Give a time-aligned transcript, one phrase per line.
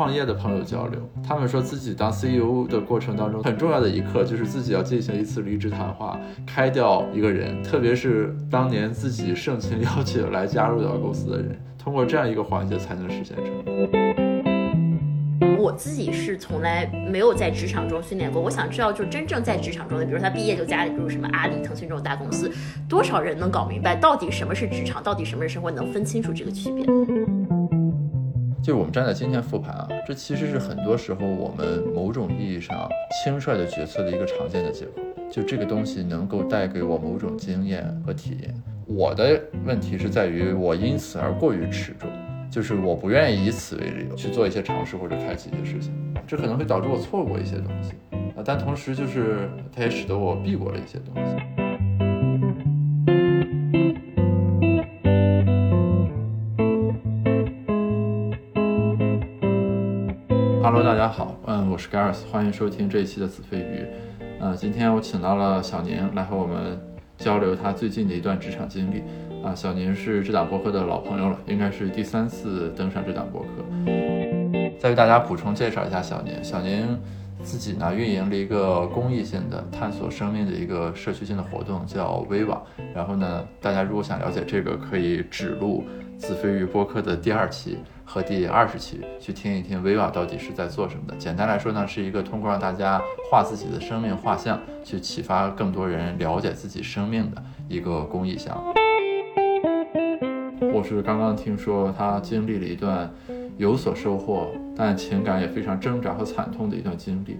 [0.00, 13.90] 创业的朋友交流，他们说自己当 CEO 的过程当中，很重要的一刻就是自己要进行一次离职谈话，开掉一个人，特别是当年自己盛情邀请来加入到公司的人，通过这样一个环节才能实现成功。
[15.58, 22.50] 我自己是从来没有在职场中训练过，我想知道，就真正在职场中的，比如他毕业就加入什么阿里、腾讯这种大公司，
[22.88, 26.86] 多少人能搞明白到底什么是职场，到底什么是生活，能分清楚这个区别？
[28.62, 32.88] 就是我们站在今天复盘啊，这其实是很多时候我们某种意义上
[33.22, 35.02] 轻率的决策的一个常见的结果。
[35.30, 38.54] 就这个东西能够带给我某种经验和体验。
[38.86, 42.10] 我的问题是在于我因此而过于持重。
[42.50, 45.92] 就是我不愿意以此为理由去做一些尝试或者开启一些事情，
[46.26, 47.92] 这可能会导致我错过一些东西
[48.36, 51.59] 啊，但同时就是它也使得我避过了一些东西。
[61.80, 63.86] 是 Gareth，欢迎收听这一期的子非鱼。
[64.38, 66.78] 嗯，今天我请到了小宁来和我们
[67.16, 69.02] 交流他最近的一段职场经历。
[69.42, 73.64] 啊，小宁是这档博客的老朋友了，应该是第三次登上这档博客。
[74.78, 76.98] 再为大家补充介绍一下小宁，小宁
[77.42, 82.62] 自己呢运营了一个公益性的探索生命的一个社区性的活动，叫微网。
[82.94, 85.82] 然后呢，大家如果想了解这个，可以指路
[86.20, 91.16] 自飞鱼播客的第二期和第二十期，去听一听微网到底是在做什么的。
[91.16, 98.74] 简单来说呢，是一个通过让大家画自己的生命画像，去启发更多人了解自己生命的一个公益项目。
[100.74, 103.10] 我是刚刚听说他经历了一段
[103.56, 107.38] 有所收获，但情感也非常挣扎和惨痛的一段经历。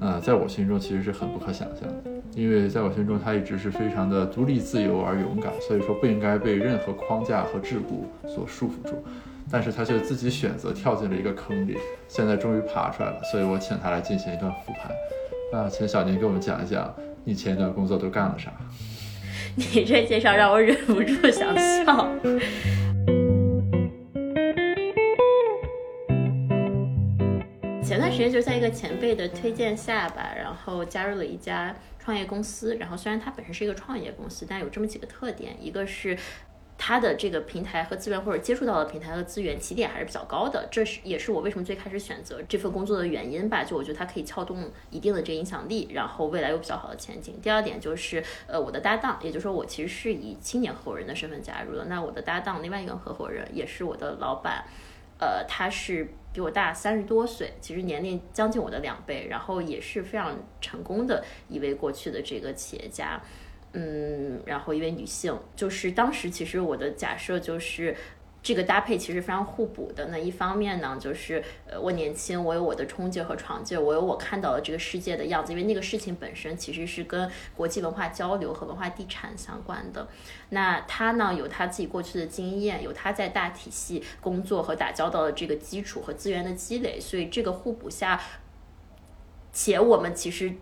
[0.00, 9.04] 呃，在我心中其实是很不可想象的，因为在我心中他一直是非常的独立自由而勇敢，所以说不应该被任何框架和桎梏所束缚住。
[9.50, 13.20] 但是他却自己选择跳进了一个坑里，现在终于爬出来了。
[13.32, 14.92] 所以我请他来进行一段复盘。
[15.50, 16.94] 那请小宁给我们讲一讲
[17.24, 18.52] 你前一段工作都干了啥？
[19.56, 22.08] 你这介绍让我忍不住想笑。
[27.82, 31.74] 前段时间就在一个前辈的推荐下吧，然后加入了一家
[32.08, 32.74] 创业公司。
[32.76, 36.16] 然后虽然它本身是一个创业公司，但有这么几个特点，一个是。
[36.80, 43.64] 它的这个平台和资源，或者接触到的平台和资源起点还是比较高的，这是也是我为什么最开始选择这份工作的原因吧。
[43.64, 47.36] 就我觉得它可以撬动一定的这个影响力，然后未来有比较好的前景。
[47.42, 51.84] 第二点就是，呃，我的搭档，也就是说我其实是以青年合伙人的身份加入的。
[51.86, 54.64] 那我的搭档另外一个合伙人也是我的老板，
[55.18, 63.20] 呃，他是比我大三十多岁，其实年龄将近我的两倍，然后也是非常成功的一位过去的这个企业家。
[63.72, 67.92] 嗯，然后一位女性，就是当时其实我的假设就是
[68.48, 70.06] 这个搭配其实非常互补的。
[70.06, 75.52] 那一方面呢，就是呃我年轻，我有我的冲劲和闯劲，我有我看到了这个世界的样子。
[75.52, 80.08] 因为那个事情本身其实是跟国际文化交流和文化地产相关的。
[80.48, 88.18] 那他呢有他自己过去的经验，有他在大体系工作和打交道的这个基础和资源的积累，所以这个互补下，
[89.52, 90.54] 且我们其实。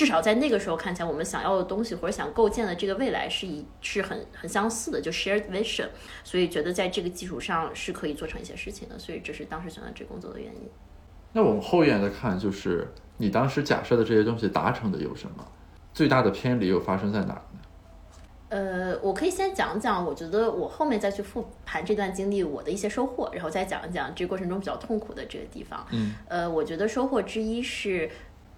[0.00, 5.86] 至少在那个时候看起来，我们想要的东西或者想构建的这个未来是一是很很相似的，就 shared vision，
[6.24, 10.70] 所以觉得在这个基础上是可以做成一些事情的，所以这是当时选择这工作的原因。
[11.34, 15.46] 那我们后院的看，就是你当时假设的这些东西达成的有什么？
[15.92, 17.60] 最大的偏离又发生在哪儿呢？
[18.48, 25.86] 呃，我可以先讲讲，我觉得我后面再去复盘这段经历我的一些收获，然后再讲一讲这过程中比较痛苦的这个地方。
[25.90, 28.10] 嗯，呃，我觉得收获之一是。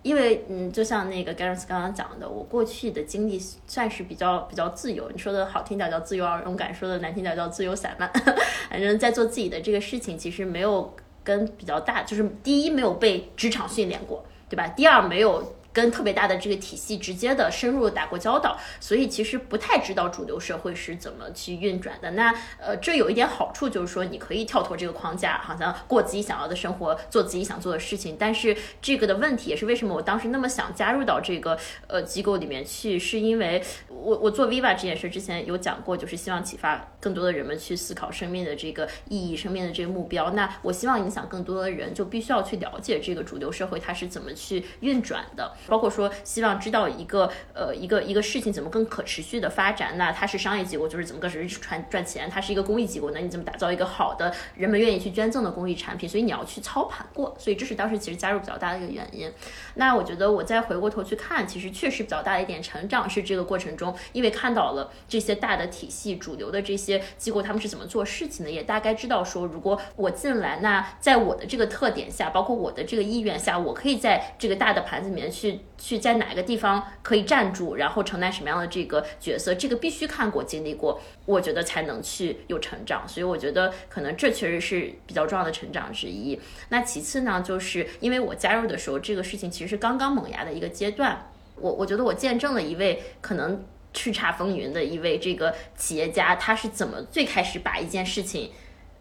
[0.02, 5.10] 因为嗯，就像那个 Gareth 刚刚讲的，我过去的经历算是比较比较自由。
[5.10, 8.10] 你说的好听点叫自由而勇敢，说的难听点叫自由散漫。
[8.70, 14.66] 反正，在做自己的这个事情，其实没有跟比较大，就是第一没有被职场训练过，对吧？
[14.68, 15.54] 第二没有。
[15.72, 22.10] 跟特别大的这个体系直接的深入打过交道，所以其实不太知道主流社会是怎么去运转的。
[22.12, 28.16] 那呃，这有一点好处就是说，你可以跳脱这个框架，好像过自己想要的生活，做自己想做的事情。
[28.18, 40.30] 但是这个的问题也是为什么我当时那么想加入到这个呃机构里面去，是因为我我做 Viva 这件事之前有讲过，就是希望启发更多的人们去思考生命的这个意义、生命的这个目标。
[40.32, 45.52] 那我希望影响更多的人，就必须要去了解这个主流社会它是怎么去运转的。
[45.66, 49.96] 包括说希望知道一个呃一个一个事情怎么更可持续的发展。
[49.96, 56.08] 那它是商业机构，就是怎么个持续赚赚钱；它是一个公益机构，那你怎么打造一个好的人们愿意去捐赠的公益产品？
[56.08, 57.34] 所以你要去操盘过。
[57.38, 59.32] 所以这是当时其实加入比较大的一个原因。
[59.74, 83.06] 那我觉得我再回过头去看，其实确实比较大的一点成长是这个过程中，因为看到了这些大的体系、主流的这些机构他们是怎么做事情的，也大概知道说，如果我进来，那在我的这个特点下，包括我的这个意愿下，我可以在这个大的盘子里面去去在哪个地方可以站住，然后承担什么样的这个角色，这个必须看过、经历过，我觉得才能去有成长。
[83.08, 86.38] 所以我觉得可能这确实是比较重要的成长之一。
[86.68, 93.64] 那其次呢，就是因为我加入的时候，这个事情其实是刚刚萌芽的一个阶段，我我觉得我见证了一位可能
[93.94, 98.50] 叱咤风云的一位这个企业家，他是怎么最开始把一件事情。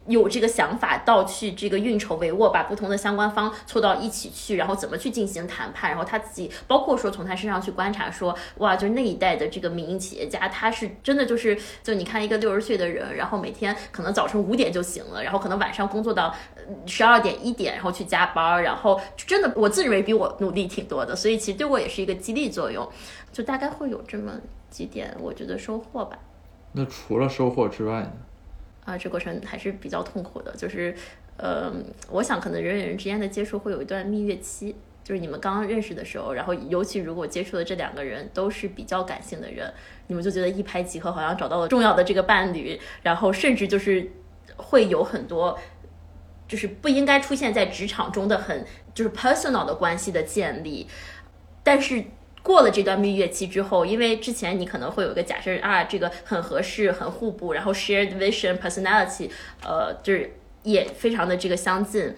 [0.08, 16.34] 有这个想法到去这个运筹帷幄，把不同的相关方凑到一起去，然后怎么去进行谈判，然后他自己包括说从他身上去观察，说哇，就是那一代的这个民营企业家，他是真的就是就你看一个六十岁的人，然后每天可能早晨五点就醒了，然后可能晚上工作到
[16.88, 22.90] 十二点一点，然后去加班，然后真的我自认为比我努力挺多的，所以其实对我也是一个激励作用，
[23.32, 24.34] 就大概会有这么
[24.70, 26.18] 几点，我觉得收获吧。
[26.72, 28.12] 那除了收获之外呢？
[28.84, 30.94] 啊，这过程还是比较痛苦的，就是，
[31.38, 31.72] 呃，
[32.10, 39.72] 我想可能人与人之间的接触会有一段蜜月期，就是你们刚刚认识的时候，然后尤其如果接触的这两个人都是比较感性的人，
[40.08, 44.12] 你们就觉得一拍即合，好像找到了重要的这个伴侣，然后甚至就是
[44.58, 45.60] 会有很多，
[46.48, 50.88] 就是不应该出现在职场中的很就是 personal 的关系的建立，
[51.64, 52.04] 但是。
[52.44, 59.30] 过了这段蜜月期之后，因为之前你可能会有一个假设啊，这个很合适、很互补，然后 shared vision、personality，
[59.64, 60.34] 呃，就是
[60.64, 62.16] 也非常的这个相近。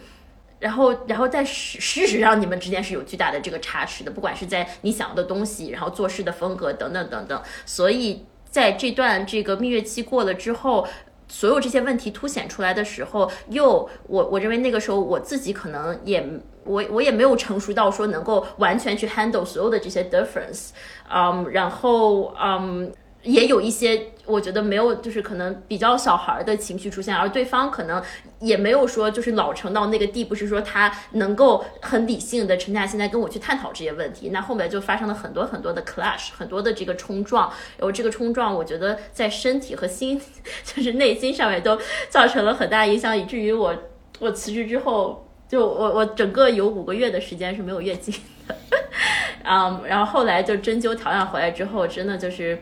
[0.60, 7.44] 然后，然后在事事实上，你们之间是有巨大的这个差池的，不管是在你想要的东西，然后做事的风格等等等等。
[7.66, 10.88] 所以在这段这个蜜月期过了之后。
[11.34, 16.24] 所有这些问题凸显出来的时候，又我我认为那个时候我自己可能也
[16.64, 20.70] 我我也没有成熟到说能够完全去 handle 所有的这些 difference，
[21.10, 22.92] 嗯，然后嗯。
[23.24, 28.04] 也有一些，我觉得没有，就是可能比较小孩的情绪出现，而对方可能
[28.42, 34.30] 也没有说就是老成到那个地步，是说他能够很理性的沉下心来跟我去探讨这些问题。
[34.30, 40.22] 那后面就发生了很多很多的 clash，很多的这个冲撞，然后这个冲撞，我觉得在身体和心，
[40.66, 41.80] 就是内心上面都
[42.10, 43.74] 造成了很大影响，以至于我
[44.20, 48.14] 我辞职之后，就我我整个有五个月的时间是没有月经
[48.50, 48.56] 的，
[49.48, 52.62] 嗯，然后后来就针灸调养回来之后，真的就是。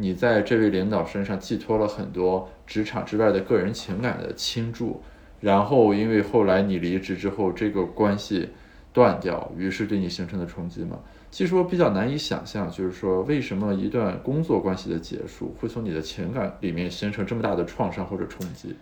[0.00, 5.02] 你在这位领导身上寄托了很多职场之外的个人情感的倾注，
[5.40, 8.48] 然后因为后来你离职之后，这个关系
[8.92, 11.00] 断掉，于是对你形成的冲击嘛。
[11.32, 18.76] 其实我比较难以想象，就是说为什么一段工作关系的结束会从你的情感里面形成这么大的创伤或者冲击。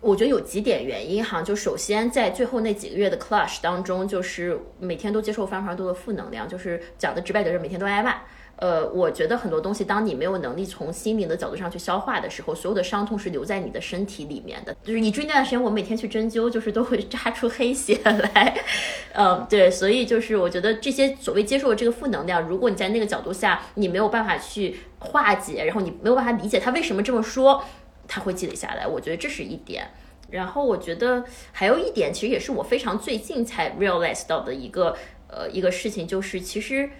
[0.00, 8.14] 我觉得有几点原因哈，就首先在最后那几个月的 clash 当中，就是每天都接受非常多的负能量，就是讲的直白点，是每天都挨骂。
[8.60, 14.76] 呃，我觉得很多东西，当你没有能力从心灵的角度上去消化的时候，所有的伤痛是留在你的身体里面的。
[14.84, 18.54] 就是你追那段时间，我每天去针灸，就是都会扎出黑血来。
[19.16, 27.64] 嗯，对，所以就是我觉得这些所谓接受的这个负能量，如果你在那个角度下，你没有办法去化解，然后你没有办法理解他为什么这么说，
[28.06, 28.86] 他会积累下来。
[28.86, 29.88] 我觉得这是一点。
[30.28, 34.94] 然后我觉得还有一点，其实也是我非常最近才 realize 到的一个
[35.28, 36.90] 呃一个事情，就是其实。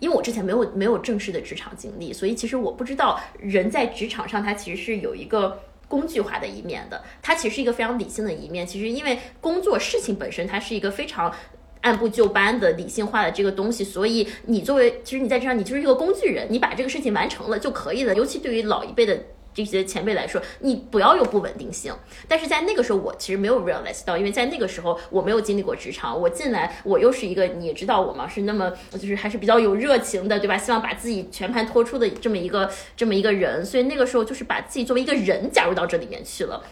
[0.00, 8.66] 因为我之前没有没有正式的职场经历，所以其实我不知道人在职场上他其实是有一个工具化的一面的，他其实是一个非常理性的一面。
[8.66, 11.34] 其实因为工作事情本身它是一个非常
[11.80, 18.14] 按部就班的理性化的这个东西，所以你作为其实你在职场你就是一个工具人，你把这个事情完成了就可以了。
[18.14, 19.18] 尤其对于老一辈的。
[19.64, 21.92] 这些前辈来说，你不要有不稳定性。
[22.28, 30.56] 但是在那个时候，我其实没有 realize 到，因为在那个时候我没有经历过职场，我进来我又是一个，你也知道我嘛，是那么就是还是比较有热情的，对吧？
[30.56, 36.62] 希望把自己全盘托出的这么一个这么一个人，所以那个时候就是把自己作为一个人加入到这里面去了。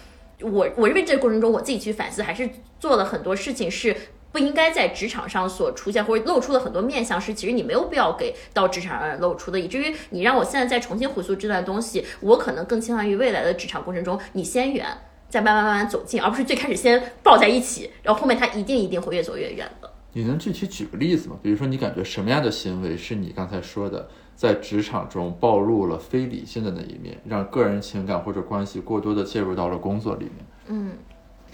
[0.41, 3.97] 我我认为这个过程中，我自己去反思，还是做了很多事情是。
[4.37, 14.87] 不应该在职场上所出现或者露出的很多面相，是其实你没有必要给到职场上露出的，以至于你让我现在再重新回溯这段东西，我可能更倾向于未来的职场过程中你先远，
[15.31, 19.91] 再慢慢慢慢走近，而不是最开始先抱在一起，然后后面他一定一定会越走越远的。
[20.13, 21.39] 你能具体举个例子吗？
[21.43, 30.35] 比如说，你感觉什么样的行为是你刚才说的，在职场中暴露了非理性的那一面，让个人情感或者关系过多的介入到了工作里面？
[30.67, 30.93] 嗯，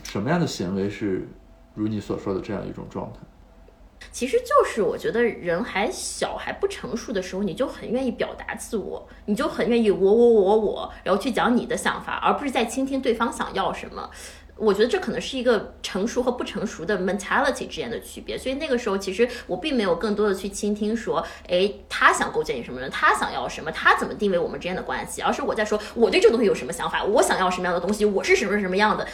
[0.02, 1.28] 什么样的行为是
[1.74, 3.18] 如你所说的这样一种状态？
[4.10, 14.10] 其实就是我觉得人还小还不成熟的时候，你就很愿意表达自我，你就很愿意我我我我，然后去讲你的想法，而不是在倾听对方想要什么。
[14.56, 29.06] 我觉得这可能是一个成熟和不成熟的 mentality 之间的区别，所以那个时候其实我并没有更多的去倾听说，哎，他想构建你什么人，他想要什么，他怎么定位我们之间的关系，而是我在说我对这个东西有什么想法，我想要什么样的东西，我是什么什么样的。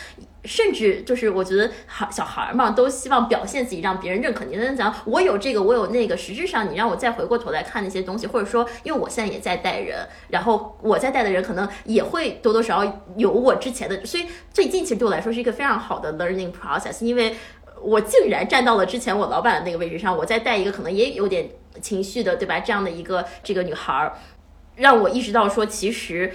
[0.45, 4.57] 甚至就是我觉得孩小孩嘛，都希望表现自己，让别人认可你。
[4.57, 6.16] 在讲我有这个，我有那个。
[6.16, 17.37] 实质上，你让我再回过头来看那些东西，或者说，因为我现在也在带人，然后我在带的人可能也会多多少少有我之前的，所以最近其实对我来说是一个非常好的 learning process，因为
[17.80, 21.49] 我竟然站到了之前我老板的那个位置上，我在带一个可能也有点
[21.80, 22.61] 情绪的，对吧？
[22.61, 24.12] 这样的一个这个女孩儿，
[24.76, 26.33] 让我意识到说，其实。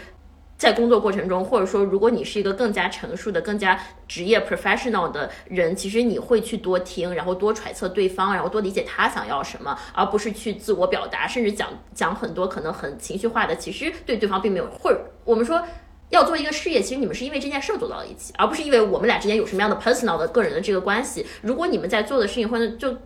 [0.63, 3.77] 在工作过程中，或者说，如果你是一个更加成熟的、更加
[4.07, 14.65] 职业 professional 的人，其实你会去多听，然后多揣测对方，然后多理解他想要什么，而不是去自我表达，甚至讲讲很多可能很情绪化的，其实对对方并没有。
[14.79, 15.61] 或者我们说
[16.07, 21.25] 要做一个事业，其实你们是因为这件事儿走到了一起，而不是因为我们俩之间有什么样的 personal 的个人的这个关系。
[21.41, 22.97] 如果你们在做的事情或者就。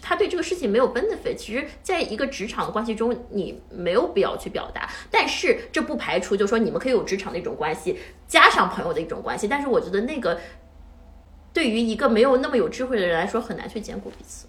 [0.00, 4.88] 他对这个事情没有 benefit，其实在一个职场关系中，你没有必要去表达。
[5.10, 9.46] 但是这不排除，就说你们可以有职场的一种关系，加上朋友的一种关系。
[9.46, 10.40] 但是我觉得那个
[11.52, 14.46] 对于一个没有那么有智慧的人来说，很难去兼顾彼此。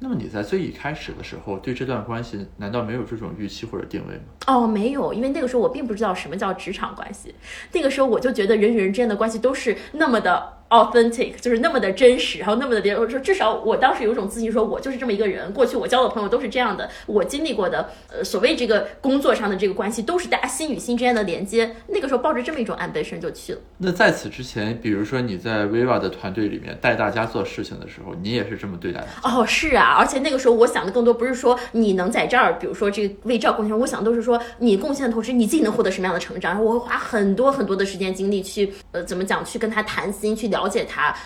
[0.00, 4.22] 那么你在最一开始的时候，对这段关系难道没有这种预期或者定位吗？
[4.46, 7.34] 哦，没有，因为那个时候我并不知道什么叫职场关系。
[7.72, 10.59] 那个时候我就觉得人与人之间的关系都是那么的。
[10.70, 15.52] Authentic 就是那么的真实，然后那么的别人说，至少我当时有一种自信，说我就是这么一个人。
[15.52, 21.76] 过去我交的朋友都是这样的，我经历过的，呃，所谓这个工作上的这个关系，都是大家心与心之间的连接。
[21.88, 23.58] 那个时候抱着这么一种 ambition 就去了。
[23.78, 29.08] 那在此之前，比如说你在 Viva 的团队里面带大家做事情的时候，你也是这么对待的？
[29.24, 36.50] 哦，是啊，而且那个时候我想的更多不是说你能在这儿，比如说这个为这贡献，我想都是说你贡献的同时，你自己能获得什么样的成长。
[36.52, 41.16] 然后我会花很多很多的时间精力去，呃，怎么讲，去跟他谈心，去了解他。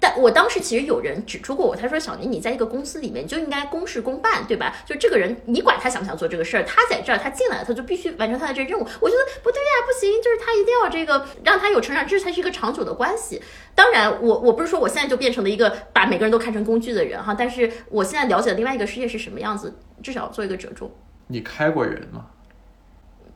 [0.00, 4.76] 但我当时其实有人指出过我，他说：“小宁，你在一个公司里面就应该公事公办，对吧？
[4.84, 8.82] 就这个人，你管他想不想做这个事儿，他在这儿，他进来了，他就必须完成他的这个任务。
[9.00, 13.40] 我觉得不对呀，不行，就是他一定要这个让他有成长，这才是一个长久的关系。
[13.74, 20.90] 当然，我我不是说我现在就变成了一个把每个人都看成工具的人哈，但是我现在了解另外一个世界是什么样子，至少做一个折中。
[21.28, 22.26] 你开过人吗？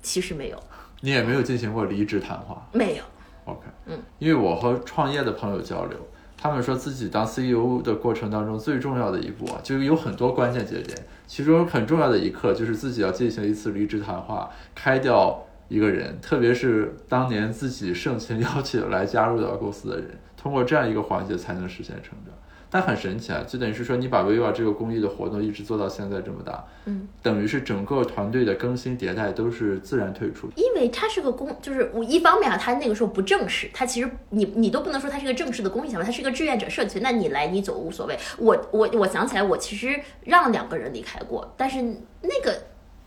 [0.03, 0.63] 其实没有。
[1.01, 2.69] 你也没有进行过离职谈话？
[2.73, 3.05] 没有。
[3.49, 5.99] OK，嗯，因为我和创业的朋友交流。
[6.41, 22.33] 他们说自己当 CEO 的过程当中最重要的一步啊，就是有很多关键节点，其中很重要的一刻就是自己要进行一次离职谈话，开掉一个人，特别是当年自己盛情 邀请来加入到公司的人，通过这样一个环节才能实现成长。
[22.71, 30.49] 但很神奇啊，就等于是说你把 Viva 这个公益的活动一直做到现在这么大，嗯，等于是整个团队的更新迭代都是自然退出。
[30.55, 38.19] 因为它是个公，就是我一方面啊，它那个时候不正式，它其实你你都不能说它是个正式的公益项目，它是一个志愿者社群，那你来你走无所谓。
[38.37, 42.55] 我我我想起来，我其实让两个人离开过，但是那个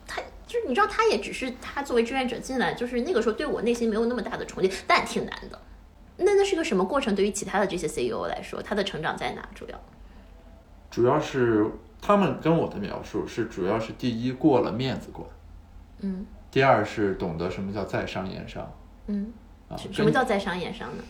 [0.07, 5.59] 他就是你知道，他也只是他作为志愿者进来，就是那个时候对我内心没有那么大的冲击，但挺难的。
[6.23, 7.15] 那那是个什么过程？
[7.15, 9.49] 对于其他的这些 CEO 来说，他的成长在哪？
[9.53, 9.79] 主要，
[10.89, 11.65] 主要是
[12.01, 15.27] 他们跟我的描述是，主要是第一过了面子关，
[15.99, 18.71] 嗯，第二是懂得什么叫在商言商，
[19.07, 19.31] 嗯，
[19.69, 21.03] 啊，什么叫在商言商呢？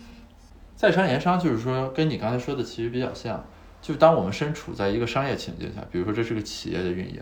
[0.76, 3.46] 在商言商就是说，跟你刚才说的其实比较像，
[3.82, 7.22] 就当我们身处在一个商业情境下，比如说这是个企业的运营，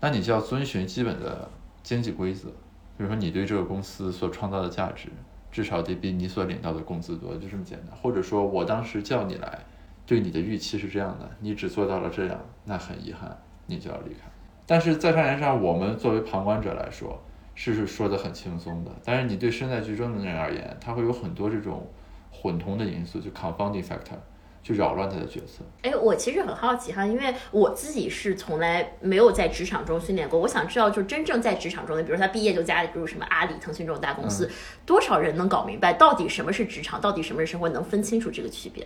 [0.00, 1.50] 那你就要遵循基本的
[1.82, 2.48] 经济规则，
[2.96, 5.08] 比如说你对这个公司所创造的价值。
[5.56, 7.96] 至少得比你所领到的工资多，就这么简单。
[7.96, 9.58] 或者说我当时叫你来，
[10.04, 13.34] 对你的预期是这样的，你只做到了这样，那很遗憾，
[13.64, 14.28] 你就要离开。
[14.66, 17.18] 但是在商言上，我们作为旁观者来说，
[17.54, 18.90] 是说的很轻松的。
[19.02, 21.88] 但是你对身在局中的人而言，他会有很多这种
[22.30, 24.18] 混同的因素，就 confounding factor。
[24.66, 25.62] 去扰乱他的角色。
[25.82, 30.40] 哎，我其实很好奇哈，因为我自己是从来没有在职场中训练过。
[30.40, 34.50] 我想知道，就真正在职场中的，比如他毕业就加入什么阿里、腾讯这种大公司，
[34.84, 38.84] 多少人能搞明白到底什么是职场，到底什么是生活，能分清楚这个区别？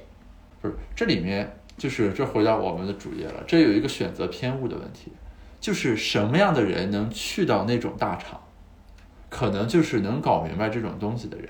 [0.60, 5.10] 不是，这里面就是这回到我们的主业了，这有一个选择偏误的问题，
[5.58, 8.38] 就是什么样的人能去到那种大厂，
[9.30, 11.48] 可能就是能搞明白这种东西的人。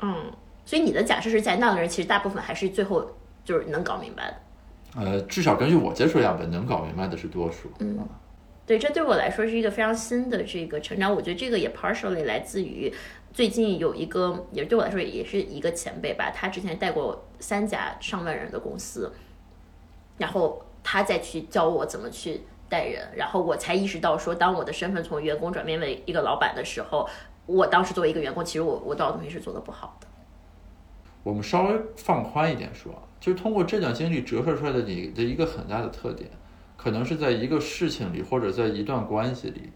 [0.00, 0.32] 嗯，
[0.64, 3.10] 所以你的假设是在那样的人，其实大部分还是最后
[3.44, 4.36] 就是能搞明白的。
[5.00, 7.70] 呃，至少根据我接触样本，能搞明白的是多数。
[7.80, 7.98] 嗯，
[8.66, 11.14] 对，这对我来说是一个非常新的这个成长。
[11.14, 12.92] 我觉得这个也 partially 来自于
[13.32, 19.12] 最近有一个，也对我来说也是一个前辈吧，他之前带过三家上万人的公司，
[20.18, 27.08] 然后他再去教我怎么去带人，然后我才意识到说，当我的身份从员工转变为一个老板的时候，
[27.46, 30.06] 我当时作为一个员工，其实我我多少东西是做的不好的。
[31.24, 32.92] 我们稍微放宽一点说，
[33.24, 36.28] 就是通过这段经历折射出来的你的一个很大的特点，
[36.76, 39.70] 可能是在一个事情里或者在一段关系里，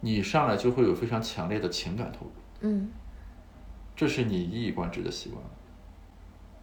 [0.00, 2.32] 你上来就会有非常强烈的情感投入。
[2.60, 2.90] 嗯，
[3.96, 5.42] 这是你一以贯之的习惯。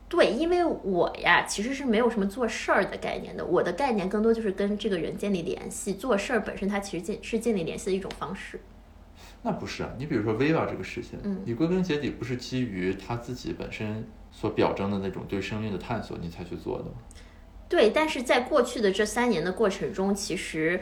[0.07, 5.93] 对，因为我呀其实是没有什么做事儿的概念的，我的概念更多就是跟这个人建立联系。
[5.93, 8.57] 做事儿本身它其实建是建立联系的一种方式。
[9.43, 14.07] 那不是啊，你比如说 Viva 这个事情，嗯你归根结底不是基于他自己本身
[14.39, 16.91] 所表征的那种对生命的探索，你才去做的吗？
[17.67, 20.79] 对，但是在过去的这三年的过程中，其实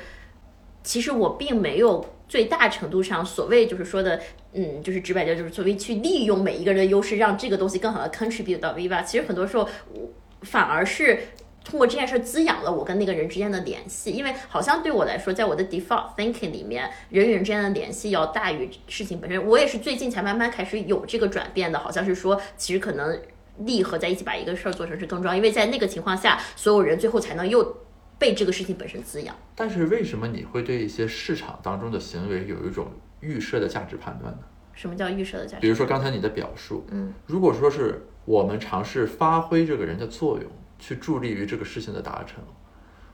[0.83, 4.21] 其实我并没有最大程度上所谓就是说的，
[4.53, 9.03] 嗯，就是直白点，就是所谓去利用每一个人的优势，让这个东西更好的 contribute 到 Viva。
[9.03, 10.07] 其实很多时候，我
[10.43, 11.19] 反而是
[11.65, 19.45] 通过这件事滋养了我跟那个人之间的联系，因为好像对我来说，在我的 default thinking 里面，人与人之间的联系要大于事情本身。
[19.45, 23.19] 我也是最近才慢慢开始有这个转变的，好像是说，其实可能
[23.59, 27.77] 力合在一起把一个事儿做成是更重要，因为在那个情况下，所有人最后才能又
[28.19, 29.35] 被这个事情本身滋养。
[29.55, 32.87] 但是为什么你会对一些市场当中的行为有一种
[33.19, 34.39] 预设的价值判断呢？
[34.73, 35.61] 什么叫预设的价值？
[35.61, 42.43] 比如说刚才你的表述，嗯，如果说是我们尝试发挥这个人的作用，去助力于这个事情的达成，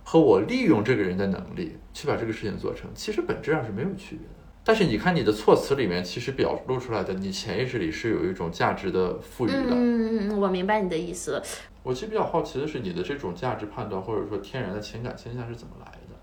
[0.04, 4.43] 和我利用这个人的能力去把这个事情做成，其实本质上是没有区别的。
[4.64, 9.58] 但是你看你的措辞里面，其实表露出来的，你潜意识里是有一种价值的赋予的。
[9.72, 11.42] 嗯嗯嗯，我明白你的意思。
[11.84, 16.16] 我其实比较好奇的是，你的这种价值判断或者说天然的情感倾向是怎么来的？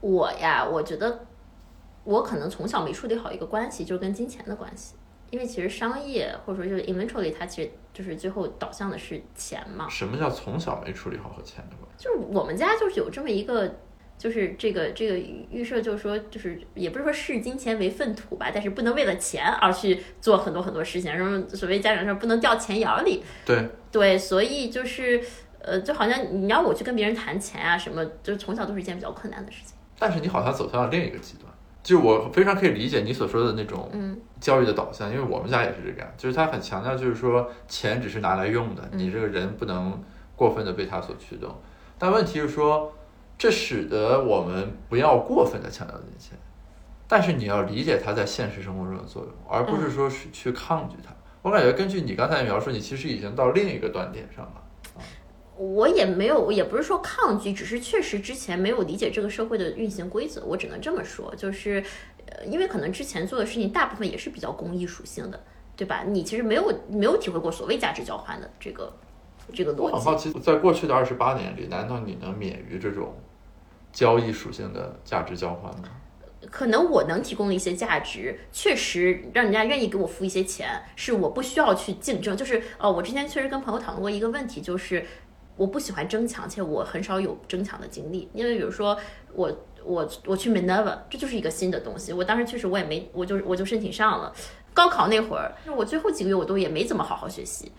[0.00, 1.26] 我呀，我觉得
[2.02, 4.96] 我可能从小没处理好一个关系，就是跟金钱的关系。
[5.30, 9.88] 因为其实商业或者说就是 eventually 它其实就是最后导向的是钱嘛。
[9.88, 12.04] 什么叫从小没处理好和钱的关系？
[12.04, 13.72] 就是我们家就是有这么一个，
[14.20, 15.16] 就是这个这个
[15.50, 21.10] 预设，就是说就是也不是说视金钱为粪土吧，但是不能为了钱而去做很多很多事情。
[21.10, 25.18] 然后所谓家长说不能掉钱眼儿里，对，对，所以就是
[25.62, 29.74] 呃，就好像你要我去跟别人谈钱啊什么，就是从小都是一件比较困难的事情。
[29.98, 31.50] 但是你好像走向了另一个极端，
[31.82, 39.98] 就是我非常可以理解你所说的那种嗯教育的导向，因为我们家也是这个样，就是他很强调，就是说钱只是拿来用的，你这个人不能
[40.36, 41.58] 过分的被他所驱动。
[41.98, 42.92] 但问题是说，
[43.40, 46.38] 这使得我们不要过分的强调金钱，
[47.08, 51.10] 但是你要理解它在现实生活中的作用，而不是说是去抗拒它。
[51.40, 54.62] 我感觉根据你刚才的描述，你其实已经到另一个端点上了。
[55.56, 61.82] 我也没有，也不是说抗拒，只是确实之前没有理解这个社会的运行规则，我只能这么说，就是，
[62.26, 65.42] 呃，因为可能之前做的事情大部分也是比较公益属性的，
[65.78, 66.04] 对吧？
[66.06, 68.92] 你其实没有没有体会过所谓价值交换的这个
[69.54, 69.82] 这个逻辑。
[69.82, 73.14] 我很好奇，在过去的二十八年里，难道你能免于这种
[73.92, 75.88] 交易属性的价值交换吗？
[76.50, 82.34] 可能我能提供的一些价值，确实让人家愿意给我付一些钱，是我不需要去竞争。
[82.36, 85.04] 就是哦，我之前确实跟朋友讨论过一个问题，就是
[85.56, 88.28] 我不喜欢争抢，且我很少有争抢的经历。
[88.32, 88.98] 因为比如说
[89.34, 89.52] 我
[89.84, 92.12] 我我去 Minerva，这就是一个新的东西。
[92.12, 94.32] 我当时确实我也没，我就我就申请上了。
[94.72, 97.70] 高考那会儿，我最后几个月我都也没怎么好好学习。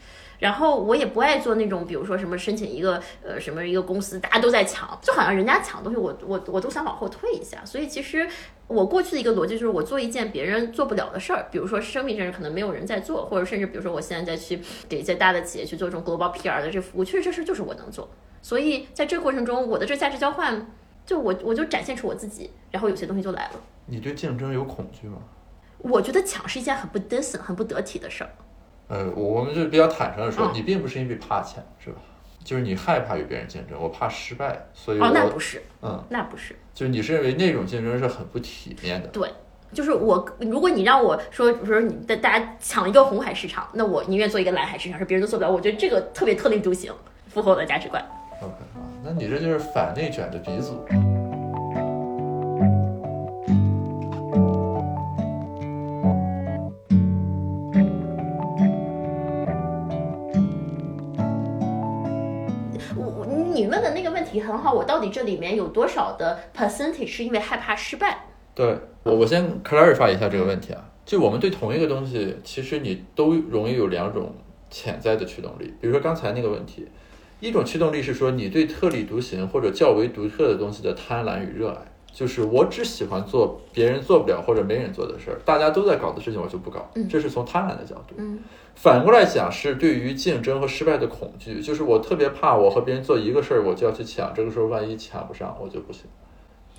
[0.41, 7.63] 然后我也不爱做那种，比如说什么申请一个呃什么一个公司，大家都在抢，就好像人家抢东西，我我我都想往后退一下。
[7.63, 8.27] 所以其实
[8.65, 18.09] 我过去的一个逻辑就是，我做一件别人做不了的事儿，比如说生命上可能没有人在做，或者甚至比如说我现在再去给一些大的企业去做这种 global PR 的这服务，确实这事就是我能做。
[18.41, 20.71] 所以在这个过程中，我的这价值交换，
[21.05, 23.61] 就我我就展现出我自己，然后有些东西就来了。
[23.85, 25.19] 你对竞争有恐惧吗？
[25.77, 28.31] 我觉得抢是一件很不 decent、很不得体的事儿。
[28.91, 32.01] 呃，我我们就比较坦诚的说，嗯你并不是因为怕钱，是吧？
[32.43, 36.53] 就是你害怕与别人竞争，我怕失败，所以我、哦，那不是，嗯，那不是。
[36.73, 39.07] 就是你是认为那种竞争是很不体面的。
[39.07, 39.29] 对，
[39.71, 45.49] 就是我，如果你让我说，比如说你大大家抢一个红海市场，那我宁愿做一个蓝海市场，是别人都做不了。
[45.49, 46.91] 我觉得这个特别特立独行，
[47.27, 48.03] 符合我的价值观。
[48.41, 50.83] OK 啊，那你这就是反内卷的鼻祖。
[64.51, 68.25] 很好，我到底这里面有多少的 percentage 是因为害怕失败？
[68.53, 74.35] 对我，我先 clarify 一下这个问题啊，就我们对同一个东西，其实你都容易有两种
[74.69, 75.73] 潜在的驱动力。
[75.79, 76.85] 比如说刚才那个问题，
[77.39, 88.15] 一种驱动力是说你对特立独行或者较为独特的东西的贪婪与热爱，就是我只喜欢做别人做不了或者没人做的事儿，大家都在搞的事情我就不搞，这是从贪婪的角度。
[88.17, 88.39] 嗯
[88.73, 96.03] 反过来讲，是对于竞争和失败的恐惧，就是我特别怕我和别人做一个事儿，我就要去抢，这个时候万一抢不上，我就不行。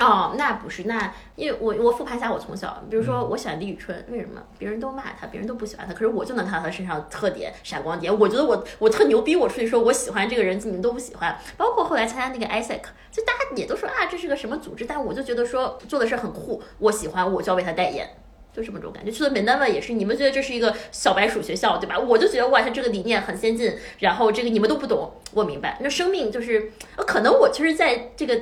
[0.03, 4.43] 哦，那不是那，因为我我复盘一下我从小，比如说我喜欢李宇春，为什么？
[4.59, 8.13] 别人都骂他，别人都不喜欢他，可是我就能看到他身上特点闪光点。
[8.19, 11.39] 我觉得我我特牛逼，我出去说我喜欢这个人，你们都不喜欢。
[11.57, 12.81] 包括后来参加那个 ISEC，
[13.13, 18.09] 就大家也都说啊这是个什么组织，但我就觉得说做的事很酷，我喜欢，我就要为他代言。
[18.55, 21.99] 就这么种感觉，去了美丹 a 也是，你们觉得这是一个小白鼠学校，对吧？
[21.99, 25.79] 我就觉得哇，他这个理念很先进，然后这个你们都不懂，我明白。
[25.81, 28.39] 那生命就是，呃可能我其实在这个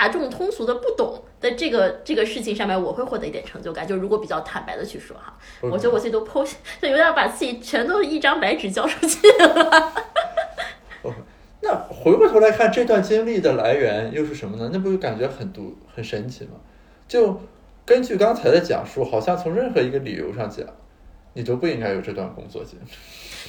[0.00, 3.86] 大众通俗的不懂的这个这个事情上面，我会获得一点成就感。
[3.86, 9.92] 就如果比较坦白的去说哈，我觉得我自己都剖析，就有点把自己全都一张白纸交出去了。
[11.60, 14.70] 那回过头来看这段经历的来源又是什么呢？
[14.72, 16.52] 那不就感觉很独很神奇吗？
[17.06, 17.38] 就
[17.84, 20.66] 根据刚才的讲述，好像从任何一个理由上讲，
[21.34, 22.90] 你都不应该有这段工作经历。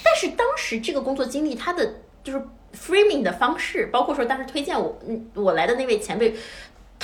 [0.04, 2.42] 但是当时这个工作经历，它的就是
[2.74, 6.34] framing 的方式，包括说当时推荐我嗯我来的那位前辈。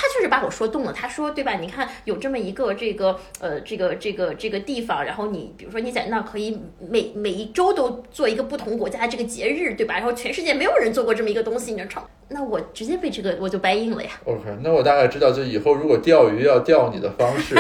[0.00, 0.92] 他确实把我说动了。
[0.92, 1.54] 他说，对吧？
[1.54, 6.56] 你看有这么一个这个呃这个这个这个地方，然后你比如说你在那可以
[6.88, 9.94] 每每一周都做一个不同国家的这个节日，对吧？
[9.94, 14.10] 然后全世界没有人做过这么一个东西，你知道那我直接被这个我就掰硬了呀。
[14.24, 17.56] OK，那我大概知道，就以后如果钓鱼要钓你的方式，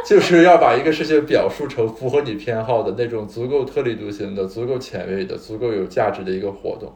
[0.06, 6.92] 就是要把一个事情表述成符合你偏好的那种足够特立独行的、足够前卫的、足够有价值的一个活动，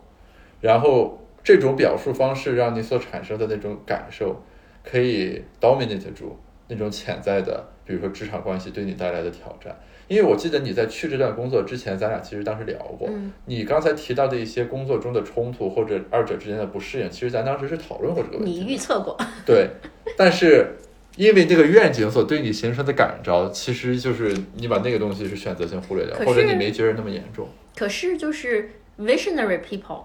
[0.61, 4.43] 然后这种表述方式让你所产生的那种感受，
[4.83, 6.37] 可以 dominate 住
[6.69, 9.77] 那种潜在的，比如说职场关系对你带来的挑战。
[10.07, 18.53] 因为我记得你在去这段工作之前，咱俩其实当时聊过，嗯你刚才提到的一些工作中的冲突或者二者之间的不适应，其实咱当时是讨论过这个问题。
[18.53, 19.71] 你预测过，对，
[20.15, 20.77] 但是
[21.17, 27.49] 因为这个愿景所对你形成的感召，其实就是你把那个东西是选择性忽略掉，或者你没觉得那么严重。
[27.77, 30.05] 可是就是 visionary people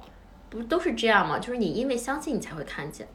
[0.50, 1.40] 不都是这样吗？
[1.40, 3.08] 就是你因为相信你才会看见。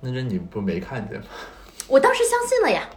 [0.00, 1.26] 那这你不没看见吗？
[1.86, 2.88] 我当时相信了呀，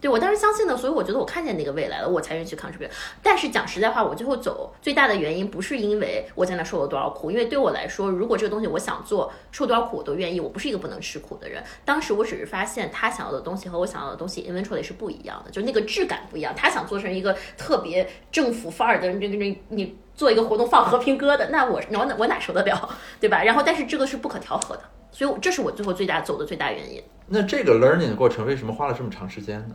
[0.00, 2.88] 对我当时相信了，所以我觉得我看见那个未来了，我才愿意去抗这病。
[3.22, 10.38] 但是讲实在话，我最后走最大的原因不是因为我在那受了多少苦，因为对我来说，如果这个东西我想做，受多少苦我都愿意。
[10.38, 11.62] 我不是一个不能吃苦的人。
[11.84, 16.54] 当时我只是发现他想要的东西和我想要的东西 eventually 是不一样的，就那个质感不一样。
[16.54, 23.42] 他想做成一个特别政府范儿的，这个这你做一个活动放和平鸽的，那我我哪我哪受得了，对吧？
[23.42, 24.82] 然后但是这个是不可调和的，
[25.16, 27.02] 所以这是我最后最大走的最大原因。
[27.28, 29.74] 那这个 learning 的过程为什么花了这么长时间呢？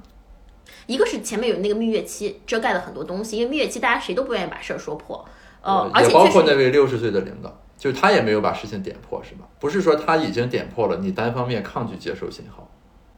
[0.85, 5.25] 一个是前面有那个蜜月期遮盖了很多东西，因为蜜月期大家谁都不愿意把事儿说破，
[5.63, 9.47] 呃，而且包括那位六十岁的领导，就是他也没有把事情点破，是吧？
[9.59, 12.69] 不是说他已经点破了，你单方面抗拒接受信号。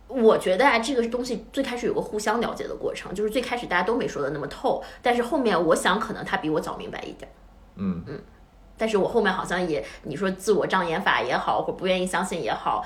[0.07, 7.29] 我觉得啊，这个东西最开始有个互相了解的过程，就是最开始大家都没说的那么透，但是后面我想可能他比我早明白一点。
[7.75, 8.21] 嗯嗯，
[8.83, 12.83] 但是我后面好像也，你说自我障眼法也好，或不愿意相信也好，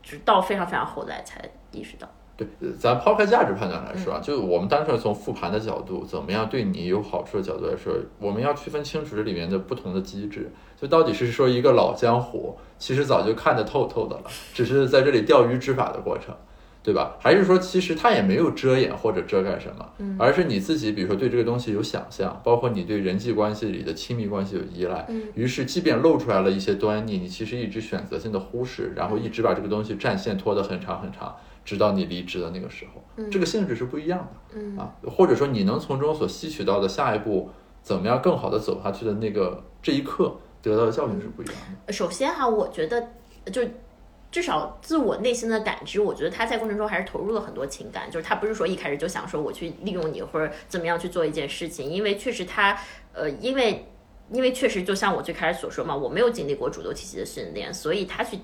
[0.00, 1.42] 直到非常非常后来才
[1.72, 2.06] 意识到。
[2.36, 10.52] 对，呃咱抛开价值判断来说啊，就我们单纯从复盘的角度，怎么样对你有好处的角度来说，我们要区分清楚这里面的不同的机制。
[10.80, 16.32] 就到底是说一个老江湖，其实早就看得透透的了，只是在这里钓鱼执法的过程，
[16.84, 17.16] 对吧？
[17.18, 31.34] 还是说其实他也没有遮掩或者遮盖什么，而是你自己，比如说对这个东西有想象，包括你对人际关系里的亲密关系有依赖，嗯于是即便露出来了一些端倪，你其实一直选择性的忽视，然后一直把这个东西战线拖得很长很长。
[31.64, 37.48] 直到你离职的那个时候，这个性质是不一样的，嗯啊，或者说你能从中所吸取到的下一步
[37.80, 41.54] 怎么样更好的走下去的那个这一刻得到的教训是不一样
[41.86, 41.90] 的。
[41.90, 43.02] 首先哈，我觉得
[43.50, 43.62] 就
[44.34, 52.76] 至少自我内心的感知，我觉得他在过程中还是投入了很多情感，就是他不是说一开始就想说我去利用你或者怎么样去做一件事情，因为确实他
[53.12, 53.86] 呃，因为
[54.32, 58.40] 因为确实就像我最开始所说嘛，我没有经历过主流体系的训练，所以他去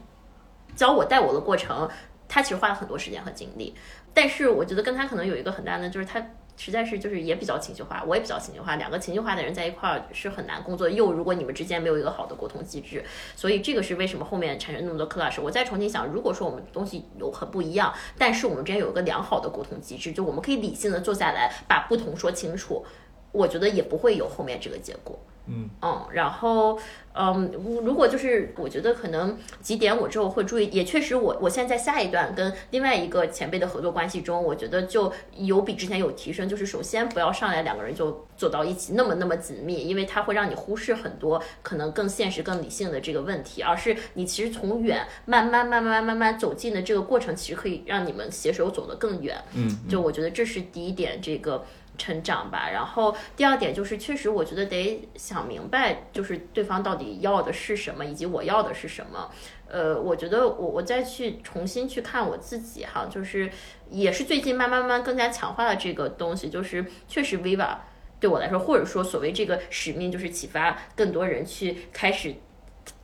[0.76, 1.90] 教我带我的过程，
[2.28, 3.74] 他其实花了很多时间和精力。
[4.14, 6.24] 但是我觉得跟他可能有一个很大的，就是他
[6.56, 10.88] 实在是就是也比较情绪化，我也比较情绪化，两个情绪化的人在一块儿是很难工作。
[10.88, 15.40] 又如果你们之间没有一个好的沟通机制，所以这个是为什么后面产生那么多 clash。
[15.40, 22.84] 我再重新想，如果说我们东西有很不一样，但是我们之间有一个良好的沟通机制，就我们可以理性的坐下来把不同说清楚，
[23.32, 25.18] 我觉得也不会有后面这个结果。
[25.50, 26.78] 嗯嗯，然后
[27.12, 27.50] 嗯，
[27.84, 36.48] 如果就是我觉得可能几点我之后会注意，也确实我我现在在下一段跟另外一个前辈的合作关系中，我觉得就有比之前有提升。
[36.48, 49.36] 就是首先不要上来两个人就走到一起那么那么紧密，因为它会让你忽视很多可能更现实、更理性的这个问题，而是你其实从远慢慢慢慢慢慢走近的这个过程，其实可以让你们携手走得更远。
[49.54, 51.64] 嗯，就我觉得这是第一点，这个。
[52.00, 59.30] 成长吧，然后第二点就是，确实我觉得得想明白，就是对方到底要的是什么，以及我要的是什么。
[59.68, 63.50] 呃，我觉得我我再去重新去看我自己哈，就是
[63.90, 67.76] 也是最近慢慢慢慢更加强化了这个东西，就是确实 Viva
[68.18, 72.34] 对我来说，或者说所谓这个使命，就是启发更多人去开始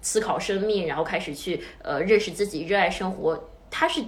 [0.00, 4.02] 思考生命，然后开始去呃认识自己，热爱生活，它是。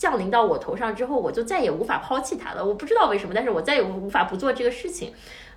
[0.00, 2.64] 降临到我头上之后，我就再也无法抛弃它了。
[2.64, 5.12] 我不知道为什么，但是我再也无法不做这个事情。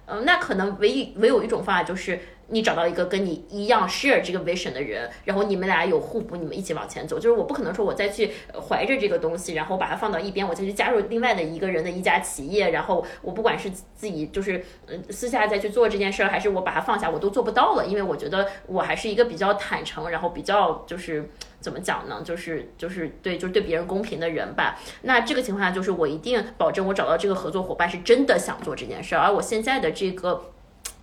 [0.06, 2.20] 嗯，那可能唯一唯有一种方法就是。
[2.54, 7.18] 你找到一个跟你一样 share 这个 vision 的人，然后你们俩有互补，你们一起往前走。
[7.18, 8.32] 就是我不可能说我再去
[8.70, 17.86] 怀着这个东西，然后把它放到一边，我再去加入另外的一个人的一家企业，然后我不管是自己就是嗯私下再去做这件事儿，还是我把它放下，我都做不到了。
[17.86, 22.22] 因为我觉得我还是一个比较坦诚，然后比较就是怎么讲呢？
[22.24, 24.80] 就是就是对，就是对别人公平的人吧。
[25.02, 30.53] 那这个情况下，就是我一定保证我找到这个合作伙伴是真的想做这件事儿，而我现在的这个。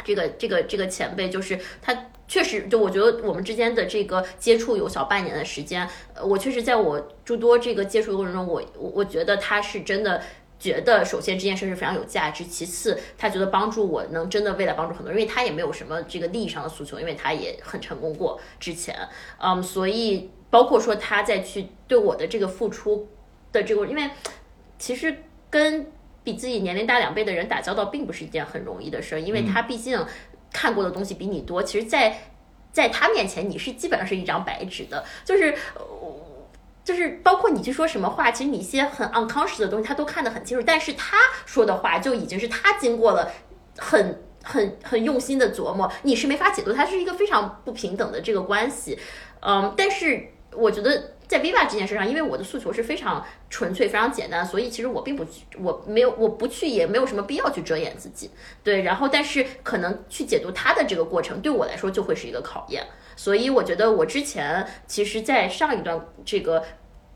[0.05, 5.89] 这个这个这个前辈就是他，确实就我觉得我们之间的这个接触有小半年的时间，
[6.23, 10.23] 我确实在我诸多这个接触过程中，我我我觉得他是真的
[10.59, 18.97] 觉得，首先这件事是非常有价值，其次他觉得帮助我能真的未来帮助很多人，因为他也没有什么这个利益上的诉求，因为他也很成功过之前，
[19.39, 23.09] 嗯，所以包括说他在去对我的这个付出
[23.53, 24.11] 的这个，因为
[24.79, 25.17] 其实
[25.51, 25.93] 跟。
[26.23, 30.05] 比自己年龄大两倍的人打交道，并不是一件很容易的事儿，因为他毕竟
[30.53, 31.63] 看过的东西比你多。
[31.63, 32.19] 其实，在
[32.73, 35.57] 在他面前，你是基本上是一张白纸的，就是
[36.85, 40.65] 就是包括你去说什么话，其实你一些很 unconscious 的东西，他都看得很清楚。
[40.67, 43.31] 但是他说的话，就已经是他经过了
[43.79, 48.99] 很很很用心的琢磨，你是没法解读，它是一个非常不平等的这个关系。
[49.41, 51.15] 嗯，但是我觉得。
[51.31, 58.33] 在 Viva 这件事上，因为我的诉求是非常纯粹、非常简单，所以其实我并不去，我没有，我不去，也没有什么必要去遮掩自己。
[58.65, 62.85] 对，然后但是可能去解读他的这个过程，对我来说就会是一个考验。
[63.15, 66.65] 所以我觉得我之前其实，在上一段这个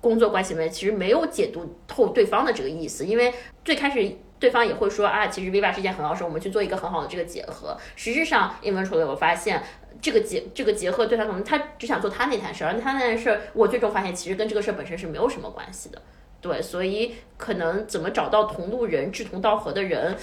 [0.01, 7.77] 工作关系里面，其实没有解读透对方的这个意思，因为最开始对方也会说啊，其实 Viva 是一件很好事，我们去做一个很好的这个结合。
[7.97, 9.61] 实质上，eventually 我发现。
[10.01, 16.01] 这个结这个结合对他可能他只想做他那摊事儿，而他那件事儿，我最终发现其实跟这个事儿本身是没有什么关系的。
[16.41, 20.15] 对，所以可能怎么找到同路人、志同道合的人，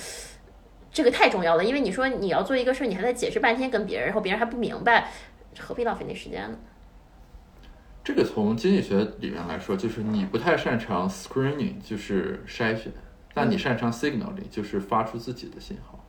[0.91, 1.63] 这个太重要了。
[1.63, 5.11] 因为你说你要做一个事儿，你还在解释半天跟别人，然后别人还不明白，
[5.57, 6.57] 何必浪费那时间呢？
[8.03, 12.91] 这个从经济学里面来说，就是你不太擅长 screening，就是筛选，
[13.33, 16.00] 但你擅长 signaling，就是发出自己的信号。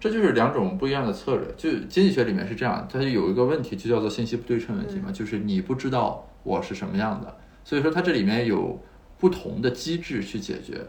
[0.00, 1.46] 这就是两种不一样的策略。
[1.56, 8.80] 就经济学里面是这样，它有一个问题，就叫做信息不对称问题嘛，就是你不知道我是什么样的，所以说它这里面有
[9.18, 10.80] 不同的机制去解决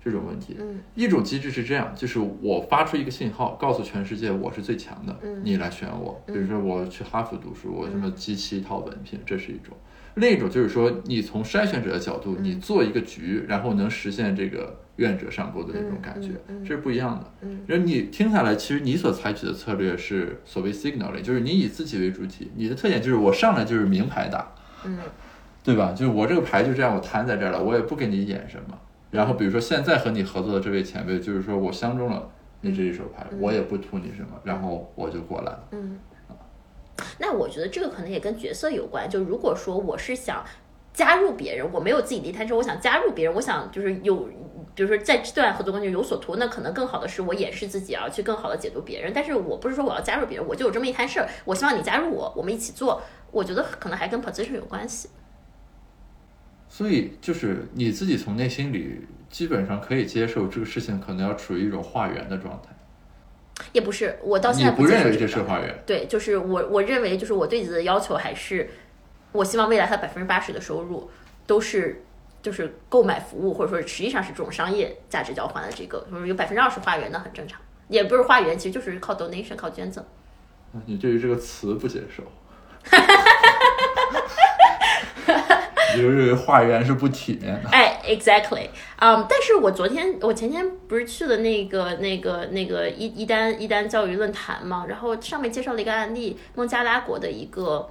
[0.00, 0.56] 这种问题。
[0.94, 6.22] 一种机制是这样，就是我发出一个信号，告诉全世界我是最强的，你来选我。
[6.26, 9.76] 比如说我去哈佛读书，我什么集齐一套文凭，这是一种。
[10.14, 16.30] 另一种就是说，你从筛选者的角度，你做一个局，然后能实现这个愿者上钩的那种感觉，
[16.64, 17.32] 这是不一样的。
[17.42, 24.52] 嗯然后你听下来，其实你所采取的策略是所谓 signaling，就是你以自己为主体，你的特点就是我上来就是明牌打，
[24.84, 24.98] 嗯
[25.64, 25.92] 对吧？
[25.92, 28.78] 就是我这个牌就这样，我摊在这儿了，我也不跟你演什么。
[29.10, 32.28] 然后比如说现在和你合作的这位前辈，就是说我相中了
[32.62, 35.68] 你这一手牌，我也不图你什么，然后我就过来了。
[37.18, 39.08] 那我觉得这个可能也跟角色有关。
[39.08, 40.44] 就如果说我是想
[40.92, 44.28] 加入别人，我没有自己的一摊车，我想加入别人，我想就是有，
[44.74, 49.12] 比如说在这段合作关系有所图，那可能更好的是我掩饰自己啊，去更好的解读别人。
[49.14, 53.02] 但是我不是说我要加入别人，我就有这么一摊事儿，我希望你加入我，我们一起做。
[53.30, 55.08] 我觉得可能还跟 position 有关系。
[56.68, 62.68] 所以就是你自己从内心里基本上可以接受这个事情，可能要处于一种化缘的状态。
[63.72, 65.82] 也不是，我到现在不认为这是花园。
[65.86, 68.68] 对，就是我我认为，就是我对自己的要求还是，
[69.32, 71.10] 我希望未来他百分之八十的收入
[71.46, 72.04] 都是
[72.42, 80.04] 就是购买服务，或者说实际上是这种商业价值交换的这个，就是有百分之二十花园那很正常，也不是花园，其实就是靠 donation 靠捐赠。
[80.86, 82.22] 你对于这个词不接受？
[85.94, 87.68] 你认为花园是不体面的？
[87.70, 87.88] 哎。
[88.04, 97.88] exactly，嗯、但是我昨天我前天不是去了那个那个那个一一丹一丹教育论坛嘛，然后上面介绍了一个案例，孟加拉国的一个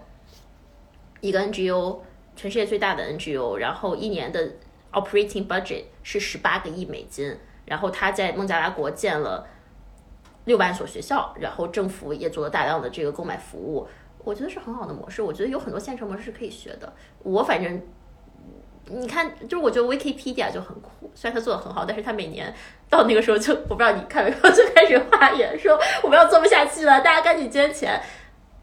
[1.22, 2.00] 一个 NGO，
[2.36, 4.52] 全世界最大的 NGO，然后一年的
[4.92, 9.48] operating budget 是十八个亿美金，然后他在孟加拉国建了
[10.44, 13.88] 六万所学校，然后政府也做了大量的这个购买服务，
[14.24, 17.82] 我觉得是很好的模式，我觉得有很多现成模式是可以学的，我反正。
[18.86, 22.54] 你看，就是我觉得 Wikipedia 就很酷，虽然它做的很好，但是它每年
[22.90, 28.02] 到那个时候就，我不知道你看没有， 就开始发言说我们要做不下去了，大家赶紧捐钱。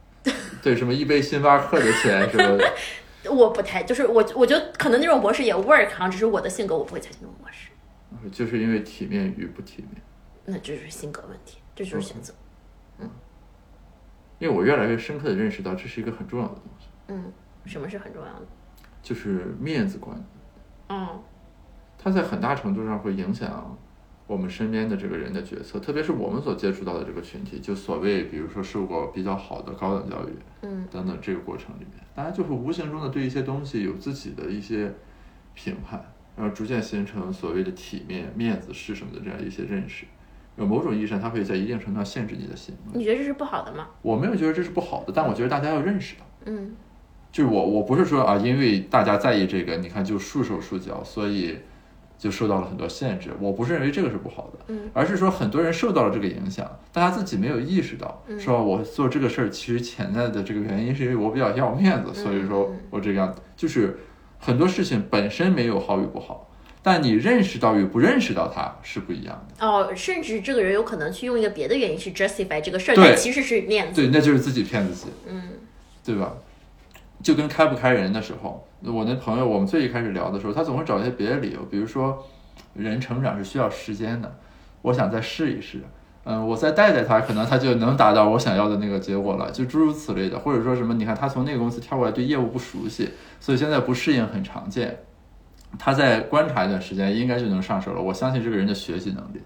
[0.61, 2.63] 对，什么一杯星巴克的钱什么，
[3.33, 7.71] 我不太，就是我我觉得可能那种模式也 work 啊，只是我的性格我不会采取那种模式，
[8.31, 10.03] 就是因为体面与不体面。
[10.45, 12.35] 那这就是性格问题，这就是选择。
[14.39, 17.33] 因为我越来越深刻的认识到，这是一个很重要的东西，嗯，
[17.65, 18.47] 什么是很重要的？
[19.03, 20.17] 就是面子观。
[20.89, 21.21] 嗯
[22.01, 23.77] 它在很大程度上会影响
[24.29, 34.93] 我们身边的这个人的决策，特别是我们所接触到的这个群体，就所谓比如说受过比较好的高等教育嗯等等这个过程里面，大家就会无形中的对一些东西有自己的一些
[35.55, 36.01] 评判，
[36.37, 40.07] 然后逐渐形成所谓的体面、面子是什么的这样一些认识。
[40.59, 42.99] 有某种意义上，它会在一定程度上限制你的行为。
[42.99, 43.87] 你觉得这是不好的吗？
[44.03, 46.27] 我没有觉得这是不好的，但我觉得大家要认识到。
[46.47, 46.75] 嗯
[47.31, 51.59] 就是我我不是说啊，因为大家在意这个，你看就束手束脚，所以
[52.17, 53.31] 就受到了很多限制。
[53.39, 63.99] 我不是认为这个是不好的，嗯而是说很多人受到了这个影响，大家自己没有意识到，嗯说我做这个事儿其实潜在的这个原因是因为我比较要面子，所以说嗯我这个样子，就是
[64.39, 66.48] 很多事情本身没有好与不好，
[66.89, 69.67] 但你认识到与不认识到他是不一样的。
[69.67, 74.01] 哦，甚至这个人有可能去用一个别的原因去 justify 这个事儿，对但其实是面子。
[74.01, 75.07] 对，那就是自己骗自己。
[75.29, 75.43] 嗯
[76.05, 76.33] 对吧？
[77.23, 82.25] 就跟开不开人的时候，我那朋友，我们最一开始聊的时候，他总会找一些别的理由，比如说，
[82.73, 84.39] 人成长是需要时间的，
[84.81, 85.83] 我想再试一试，
[86.25, 94.99] 嗯，我再带带他，可能他就能达到我想要的那个结果了，就诸如此类的，或者说什么，你看他从那个公司跳过来，对业务不熟悉，所以现在不适应很常见，
[95.77, 98.01] 他再观察一段时间，应该就能上手了。
[98.01, 99.41] 我相信这个人的学习能力。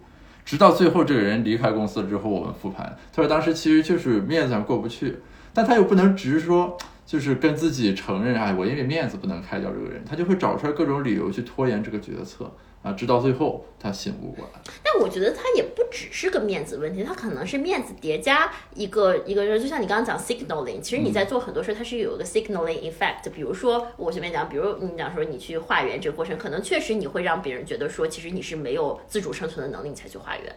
[0.45, 5.17] 直到最后，这个人离开公司了之后，我们复盘，他说当时其实就是面子上过不去，
[5.55, 12.51] 但他又不能直说，就是跟自己承认，哎，我因为面子不能开掉这个人，他就会找出来各种理由去拖延这个决策
[12.83, 14.61] 啊，直到最后他醒悟过来。
[14.83, 23.31] 但我觉得他也不只是个面子问题，他可能是面子叠加一个一个，就像你刚刚讲 signaling，其实你在做很多事，它是有一个 signaling effect。
[23.33, 30.57] 比如说我随便讲，比如你讲说你去化缘这个过程，可能确实你会让别人觉得说，其实你是没有自主生存的能力，你才去化缘。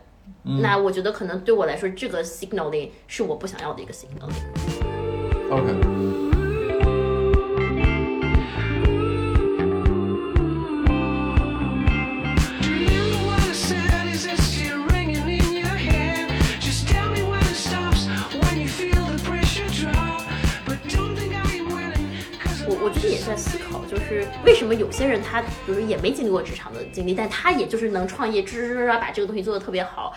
[0.61, 4.33] 那我觉得可能对我来说，这个 signaling 是我不想要的一个 signaling。
[5.51, 5.73] OK，
[24.65, 30.12] 什么有些人他，就是也没经历过职场的经历，但他也就是能创业，吱吱吱啊，把这个东西做得特别好。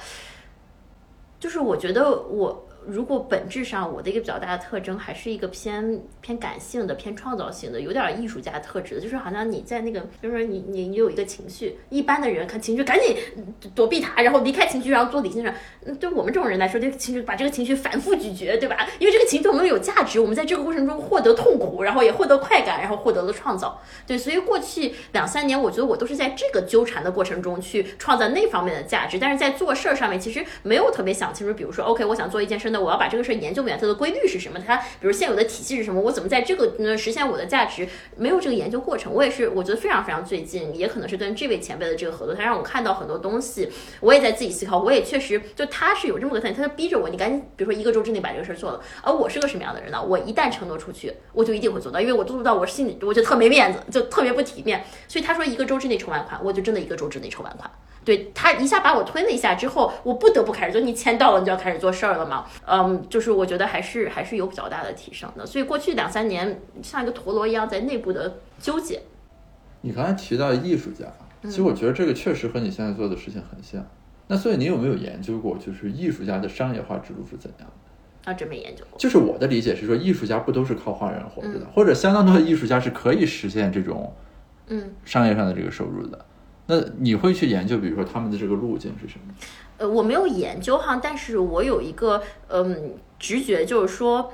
[1.38, 13.16] 就是我觉得我如果本质上我的一个比较大的特征，还是一个偏偏感性的、偏创造性的，有点艺术家特质的，就是好像你在那个，比如说你你你有一个情绪，一般的人看情绪赶紧
[13.74, 15.52] 躲避它，然后离开情绪，然后做理性上。
[15.84, 18.88] 嗯，对我们这种人来说，这个情绪把这个情绪反复咀嚼，对吧？
[18.98, 23.80] 因为这个情绪对我们有价值，我们在这个过程中获得痛苦，然后也获得快感，然后获得了创造。
[24.06, 31.52] 对，所以过去两三年，我觉得我都是在这个纠缠的过程中去创造那方面的价值，但是在做事儿上面其实没有特别想清楚。
[31.52, 39.12] 比如说，OK，我想做一件事我要把这个事儿研究明白它的规律是什么，它比如现有的体系是什么，我怎么在这个呢实现我的价值，没有这个研究过程。
[39.12, 48.80] 我也是，我觉得非常非常最近，也可能是跟这位前辈的这个合作，他让我看到很多东西，我也在自己思考，我也确实就他是有这么个特点，他就逼着我，你赶紧，比如说一个周之内把这个事儿做了。
[49.02, 50.02] 而我是个什么样的人呢？
[50.02, 54.84] 我一旦承诺出去，我就一定会做到，因为我做不到，我心里我就特没面子，就特别不体面。
[55.06, 57.70] 所以他说一个周之内筹完款，我就真的一个周之内筹完款。
[58.04, 60.80] 对他一下把我推了一下之后，我不得不开始做。
[60.80, 62.46] 你签到了，你就要开始做事儿了嘛。
[62.66, 65.46] 嗯，就是我觉得还是还是有比较大的提升的。
[65.46, 69.00] 所以过去两三年像一个陀螺一样在内部的纠结。
[69.80, 71.06] 你刚才提到艺术家，
[71.44, 73.86] 其实我觉得这个确实和你现在做的事情很像。
[74.26, 78.30] 那所以你有没有研究过，就是艺术家的商业化之路是怎样的？
[78.30, 78.98] 啊，真没研究过。
[78.98, 84.12] 就是我的理解是说，艺术家不都是靠画人活着的，或者相当多的艺术家是可以实现这种
[84.66, 86.26] 嗯，商业上的这个收入的。
[86.68, 89.34] 那你会去研究，比如说他们的这个路径是什么？
[89.78, 94.30] 呃，我没有研究哈，但是我有一个嗯直觉，就是说，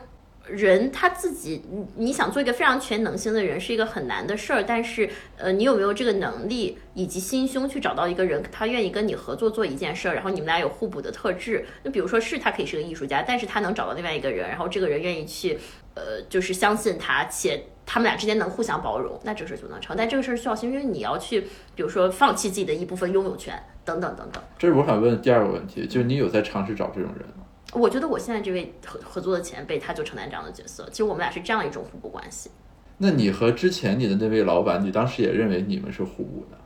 [0.48, 1.62] 人他自己，
[1.96, 11.64] 你想做一个非常全能型的人是一个很难的事儿，但是呃，你有没有这个能力以及心胸去找到一个人，他愿意跟你合作做一件事儿，然后你们俩有互补的特质？
[11.84, 15.56] 那比如说是他可以是个艺术家，但是他能找到另外一个人，然后这个人愿意去
[15.94, 19.96] 呃，就是相信他，且他们俩之间能互相包容，那这个事儿就能成。
[19.96, 21.42] 但这个事儿需要心，因为你要去，
[21.74, 24.42] 比如说放弃自己的一部分拥有权，等等等等。
[24.58, 27.44] 这是我想问的第二个问题，就是你有在尝试找这种人吗？
[27.72, 30.88] 我觉得我现在这位合合作的前辈，他就承担这样的角色。
[30.90, 32.50] 其实我们俩是这样一种互补关系。
[32.98, 36.56] 那你和之前你的那位老板，你当时也认为你们是互补的，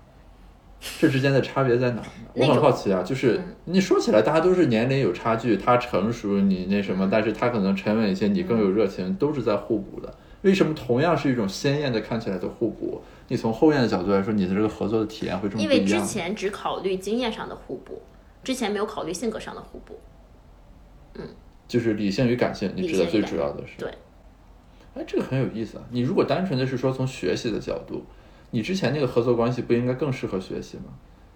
[1.01, 2.07] 这之间的差别在哪呢？
[2.35, 10.15] 我很好奇啊，就是你说起来大家都是年龄有差距，他成熟你那什么，但是他可能沉稳一些，你更有热情，都是在互补的。
[10.43, 16.07] 为什么同样是一种鲜艳的看起来的互补，你从后验的角度来说，你的这个合作的体验会这么因为之不一样？
[16.07, 18.01] 前只考虑经验上的互补，
[18.45, 19.99] 之前没有考虑性格上的互补。
[21.15, 21.23] 嗯
[21.67, 23.91] 就是理性与感性，你理指的最主要的是对。
[24.95, 25.85] 哎，这个很有意思啊！
[25.91, 28.07] 你如果单纯的是说从学习的角度，
[28.51, 30.85] 你之前那个合作关系不应该更适合学习吗？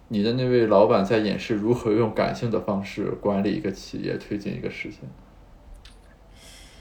[0.09, 5.01] 你的那位老板在演示如何用感性的方式管理一个企业，推进一个事情。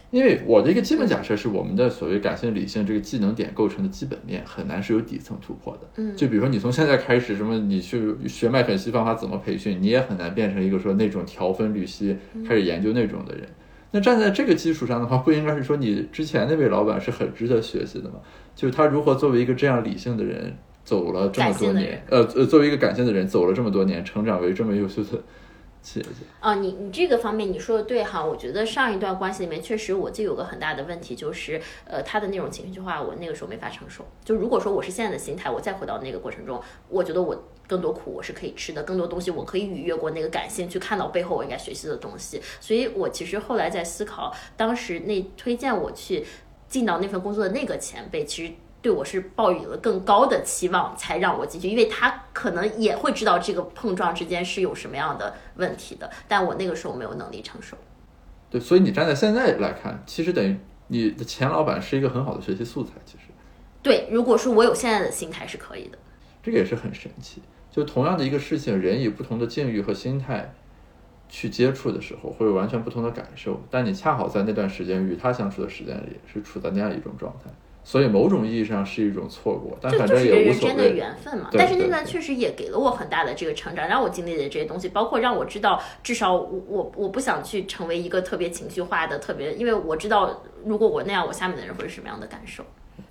[0.09, 5.87] 因为我的一个基本假设是，我们的所谓感性理性这个技能点构成的基本面很难是有底层突破的。
[5.95, 13.47] 嗯就比如说你从现在开始，什么你去学麦肯锡方法怎么培训，你也很难变成一个说那种条分缕析开始研究那种的人。
[13.91, 18.15] 那站在这个基础上的话，不应该是说你之前那位老板是很值得学习的吗？
[18.55, 25.21] 就是他如何作为一个这样理性的人走了这么多年，呃呃，作为一个感性的人走了这么多年，成长为这么优秀的
[25.81, 26.09] 企业家。
[26.39, 34.05] 啊，你你这个方面你说的对哈，我觉得上一段关系里面确实我就有个很大的问题，就是呃他的那种情绪化，我那个时候没法承受。
[34.23, 42.41] 就如果说我是现在的心态，我再回到那个过程中，我觉得我更多苦我是可以吃的，更多东西我可以逾越过那个感性去看到背后我应该学习的东西。
[42.59, 46.25] 所以我其实后来在思考，当时那推荐我去
[46.71, 48.51] 进到那份工作的那个前辈，其实。
[48.83, 57.77] 对我是抱有了更高的期望，才让我进去，因为他可能也会知道这个碰撞之间是有什么样的问题的，但我那个时候没有能力承受。
[58.49, 60.57] 对，所以你站在现在来看，其实等于
[60.87, 62.93] 你的前老板是一个很好的学习素材。
[63.05, 63.25] 其实
[63.83, 65.97] 对，如果说我有现在的心态是可以的。
[66.41, 67.43] 这个也是很神奇。
[67.69, 70.51] 就同样的一个事情，人以不同的境遇和心态
[71.31, 73.59] 去接触的时候，会有完全不同的感受。
[73.71, 77.49] 但你恰好在那段时间与他相处的时间里，是处在那样一种状态，
[77.85, 80.89] 所以某种意义上是一种错过，但反正这就是人的。
[80.89, 81.49] 缘分嘛。
[81.53, 92.61] 但是那段确实也给了我很大的这个成长，让我经历的这些东西，包括让我知道，至少我我我不想去成为一个特别情绪化的、特别，因为我知道如果我那样，我下面的人会是什么样的感受。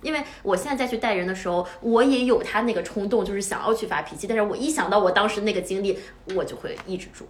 [0.03, 5.97] 因为我现在再去带人的时候，我也有他那个冲动，就是想要去发脾气，但是我一想到我当时那个经历，
[6.35, 7.25] 我就会抑制住。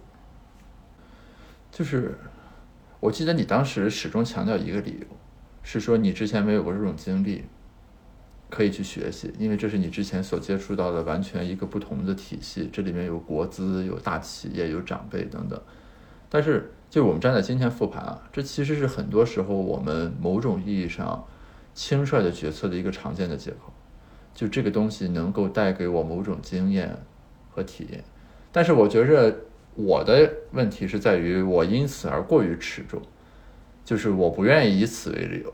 [1.72, 2.16] 就是
[3.00, 5.06] 我记得你当时始终强调一个理由，
[5.64, 7.44] 是说你之前没有过这种经历，
[8.50, 15.60] 可以去学习，因为这是你之前所接触到的完全一个不同的体系，这里面有国资、有大企业、有长辈等等。
[16.28, 21.24] 但是，就我们站在今天复盘啊，这其实是很多时候我们某种意义上
[21.74, 23.72] 轻率的决策的一个常见的借口。
[24.34, 26.96] 就这个东西能够带给我某种经验
[27.50, 28.02] 和体验，
[28.50, 29.34] 但是我觉着
[29.74, 33.00] 我的问题是在于我因此而过于持重，
[33.84, 35.52] 就是我不愿意以此为理由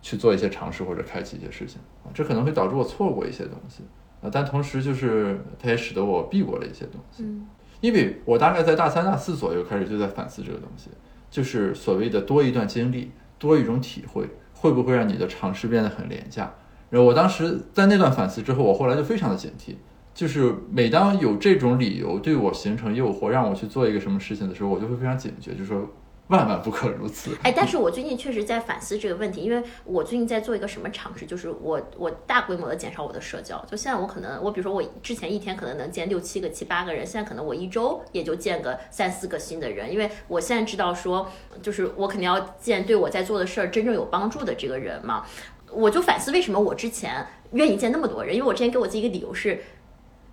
[0.00, 3.82] 去做一些尝试或者开启一些事情啊，这可能会导致我错过一些东西
[4.20, 7.22] 啊，但同时就是它也使得我避过了一些东西。
[7.22, 7.46] 嗯
[7.80, 10.88] 因为我大概在大三、大四左右开始就在反思这个东西，
[11.28, 13.10] 就是所谓的多一段经历、
[13.40, 16.54] 多一种体会，会不会让你的尝试变得很廉价？
[16.90, 19.74] 然后我当时在那段反思之后，我后来就非常的警惕，
[20.14, 25.88] 就是每当有这种理由对我形成诱惑，让我去做一个什么事情的时候，我就会非常警觉，就是说
[26.28, 27.36] 万万不可如此。
[27.42, 33.58] 哎，但是我最近确实在反思这个问题，因为我最近在做一个什么尝试，就是我我大规模的减少我的社交。
[33.70, 41.26] 就现在我可能，我比如说我之前一天可能能见六七个、七八个人，现在可能我一周也就见个三四个新的人，因为我现在知道说，
[41.62, 45.24] 就是我肯定要见对我在做的事儿真正有帮助的这个人嘛。
[45.70, 49.58] 我就反思为什么我之前愿意见那么多人，因为我之前给我自己一个理由是。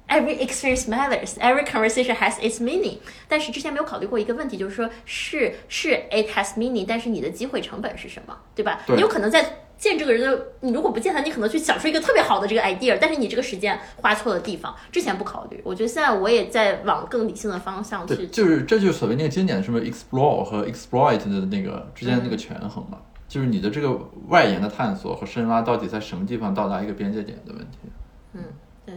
[0.09, 1.35] Every experience matters.
[1.39, 2.97] Every conversation has its meaning.
[3.27, 8.81] 但是之前没有考虑过一个问题，就是说是是 it has meaning，但是你的机会成本是什么，对吧？
[8.87, 15.61] 对你有可能在见这个人的，你如果不见他，你可能去想出一个特别好的这个 idea，但是你这个时间花错了地方，之前不考虑。
[15.63, 18.25] 我觉得现在我也在往更理性的方向，去。
[18.27, 22.97] 就是这就是所谓那个经典的什么 explore 和 exploit 的那个之间的那个权衡嘛，
[23.27, 23.97] 就是你的这个
[24.27, 27.77] 外延的探索和深挖到底在什么地方到达一个边界点的问题。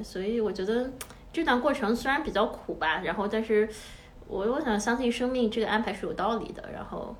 [0.05, 0.93] 所以我觉得
[1.33, 3.69] 这段过程虽然比较苦吧，然后但是
[4.29, 7.17] 我我想相信生命这个安排是有道理的，然后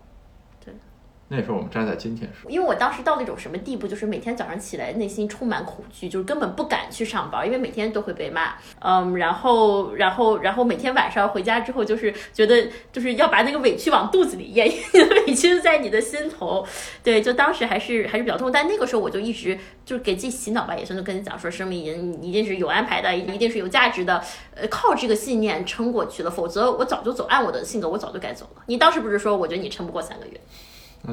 [1.35, 8.53] 那时候我们站在今天说，因为我当时到那种什么地步，就是每天早上起来内心充满恐惧，就是根本不敢去上班，因为每天都会被骂。
[8.81, 16.67] 嗯，然后，然后，然后每天晚上回家之后，就是觉得就是要把那个委屈往肚子里咽，你的委屈在你的心头。
[17.03, 24.23] 对，就当时还是还是比较痛，但那个时候我就一直就是给自己洗脑吧，也算是跟你讲说，生命一一定是有安排的，一定是有价值的。
[24.55, 28.63] 呃，靠这个信念撑过去了，否则我早就走，按我的性格，我早就该走了。
[28.67, 30.39] 你当时不是说，我觉得你撑不过三个月，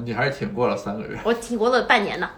[0.03, 1.19] 你还是挺过了三个月。
[1.23, 2.29] 我挺过了半年呢。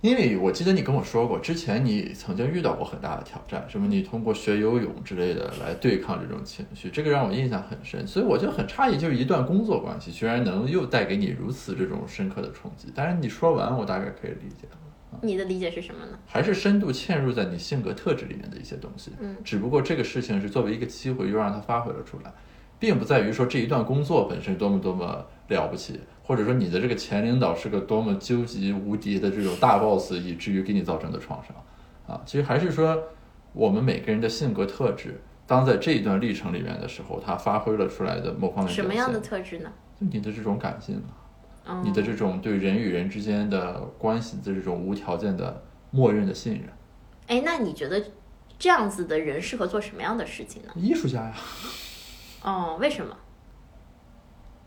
[0.00, 12.92] 因为我记得你跟我说过，之前你曾经遇到过很大的挑战，什么你通过学游泳之类的来对抗这种情绪，这个让我印象很深，所以我就很诧异，就是一段工作关系居然能又带给你如此这种深刻的冲击。
[12.94, 16.18] 但是你说完，我大概可以理解了，你的理解是什么呢？
[16.26, 19.10] 还是深度嵌入在你性格特质里面的一些东西。
[19.20, 22.30] 嗯只不过这个事情是作为一个机会，又让它发挥了出来，
[22.78, 31.54] 并不在于说这一段工作本身多么多么了不起，或者说你的这个前领导是个多么究极无敌的这种大 boss，以至于给你造成的创伤
[32.06, 32.20] 啊。
[32.24, 33.00] 其实还是说
[33.52, 39.70] 我们每个人的性格特质，当在这一段历程里面的时候，它发挥了出来的某方面什么样的特质呢？
[40.00, 41.00] 就你的这种感性
[41.82, 46.62] 你的这种对人与人之间的关系的这种无条件的默认的信任。
[47.26, 48.02] 哎，那你觉得
[48.58, 50.68] 这样子的人适合做什么样的事情呢？
[50.74, 51.34] 艺术家呀，
[52.42, 53.16] 哦，为什么？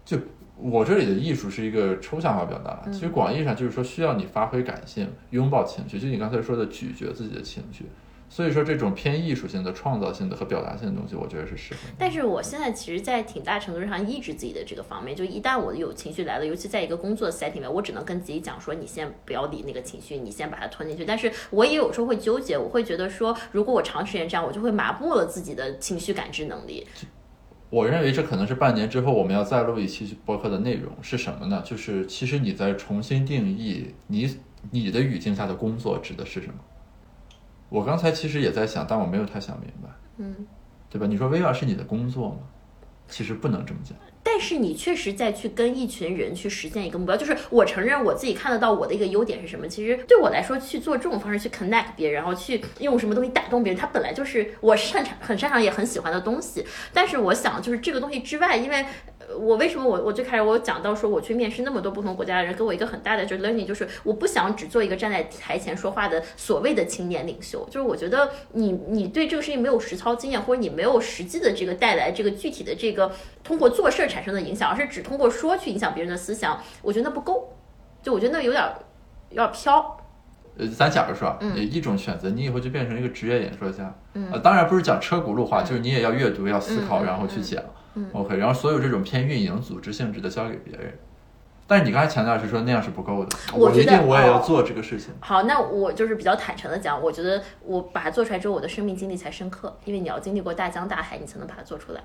[0.06, 0.18] 就
[0.60, 7.86] 我这里的艺术是一个抽象化表达，其实广义上就是说需要你发挥感性，拥抱情绪，就你刚才说的咀嚼自己的情绪。
[8.30, 11.80] 所以说这种偏艺术性的、创造性的和表达性的东西，我觉得是适合。
[11.98, 21.06] 但是我现在其实，在挺大程度上抑制自己的这个方面，就一旦我有情绪来了，尤其在一个工作 set 里面，我只能跟自己讲说，你先不要理那个情绪，你先把它吞进去。
[21.06, 26.86] 但是我也有时候会纠结，我会觉得说，如果我长时间这样，我就会麻木了自己的情绪感知能力。
[27.70, 31.62] 我认为这可能是半年之后我们要再录一期播客的内容是什么呢？
[31.66, 34.38] 就是其实你在重新定义你
[34.72, 36.54] 你的语境下的工作指的是什么。
[37.70, 40.48] 我刚才其实也在想，但我没有太想明白，嗯，
[40.90, 41.06] 对吧？
[41.08, 42.38] 你说 VR 是你的工作吗？
[43.10, 43.98] 其实不能这么讲。
[44.24, 49.66] 但是你确实在去跟一群人去实现一个目标，就是我承认我自己看得到我的一个优点是什么。
[49.68, 56.66] 其实对我来说，去做这种方式去 connect 别人，然后去用什么东西打动别人，它本来就是我擅长、很擅长也很喜欢的东西。
[56.94, 58.86] 但是我想，就是这个东西之外，因为。
[59.28, 73.12] 呃我为什么我我最开始我有讲到说我去面试那么多不同国家的人，给我一个很大的就是 learning，就是我不想只做一个站在台前说话的所谓的青年领袖，就是我觉得你你对这个事情没有实操经验，或者你没有实际的这个带来这个具体的这个
[73.44, 77.54] 通过做事儿产生的影响，而是只通过说去影响别人的思想，我觉得那不够，
[78.02, 78.74] 就我觉得那有点儿
[79.30, 79.98] 有点儿飘。
[80.58, 87.64] 呃，咱假如说一种选择，你以后就变成一个职业演说家，嗯，当然不是讲车轱辘话，就是你也要阅读，要思考，然后去讲、
[88.14, 90.94] o k 然后所有这种偏运营、组织性质的交给别人。
[91.70, 95.14] 但是你刚才强调是说那样是不够的，我觉得一定我也要哦做这个事情。
[95.20, 102.02] 好，那我就是比较坦诚的讲，我觉得我把它做出来之后，我的生命经历才深刻，因为你要经历过大江大海，你才能把它做出来。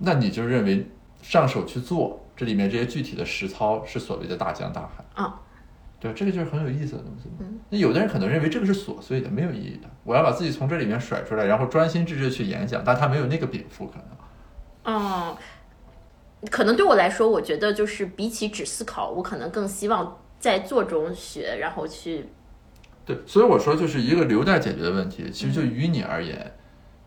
[0.00, 0.86] 那你就认为
[1.22, 5.40] 上手去做，这里面这些具体的实操是所谓的大江大海啊？
[5.98, 7.30] 对，这个就是很有意思的东西。
[7.38, 14.04] 嗯那有的人可能认为这个是琐碎的、没有意义的，我要把自己从这里面甩出来，然后专心致志地去演讲，但他没有那个禀赋可能。
[14.84, 15.36] 哦，
[16.50, 22.26] 可能对我来说，我觉得就是比起只思考，我可能更希望在做中学，然后去
[23.04, 25.30] 对，所以我说就是一个留待解决的问题。
[25.30, 26.52] 其实就于你而言，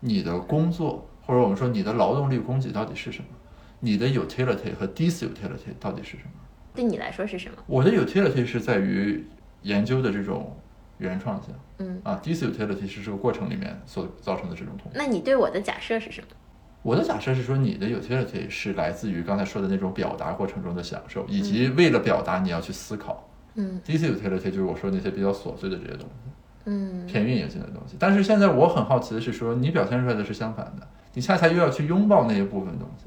[0.00, 3.26] 你的工作或者我们说你的劳动力供给到底是什么？
[3.80, 6.30] 你的 utility 和 disutility 到底是什么？
[6.74, 7.56] 对你来说是什么？
[7.66, 9.26] 我的 utility 是在于
[9.62, 10.56] 研究的这种
[10.98, 14.90] 原创性，嗯啊，disutility 是这个过程里面所造成的这种痛苦。
[14.94, 16.28] 那你对我的假设是什么？
[16.84, 23.26] 我的假设是说，你的 utility 是来自于刚才说的那种表达过程中的享受，以及为了表达你要去思考。
[23.54, 26.30] 嗯第一次 utility 就是我说那些比较琐碎的这些东西。
[26.66, 27.96] 嗯偏运营性的东西。
[27.98, 33.04] 但是现在我很好奇的是说，你表现出来的是相反的，你恰恰又要去拥抱那一部分东西，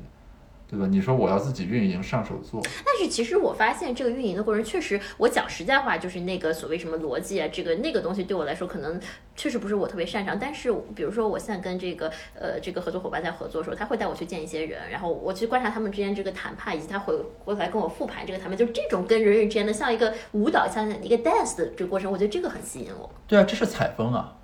[0.69, 0.85] 对吧？
[0.87, 8.99] 你说我要自己运营上手做，但是其实我发现这个运营的过程，确实我讲实在话，就是那个所谓什么逻辑啊，这个那个东西对我来说可能
[9.35, 10.37] 确实不是我特别擅长。
[10.37, 17.15] 但是比如说我现在跟这个呃这个合作伙伴在合作的时候，他会带我去见一些人，然后我去观察他们之间这个谈判，以及他回
[17.45, 23.09] 回来跟我复盘这个谈判，就是这种跟人与人之间的像一个舞蹈，像一个 dance 的这个过程，我觉得这个很吸引我。
[23.25, 24.35] 对啊，这是采风啊，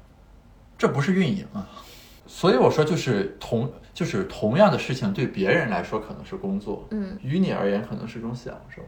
[0.78, 1.68] 这不是运营啊。
[2.36, 8.82] 所以我说，就是同就是同样的事情，对别人来说可能是工作，嗯，于你而言可能是一种享受。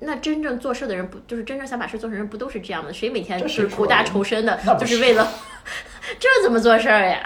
[0.00, 2.92] 那真正做事的人不就是真正想把事做成人不都是这样的？
[2.92, 5.24] 谁每天就是是苦大仇深的就是是为了
[6.18, 7.22] 这怎么做事儿呀？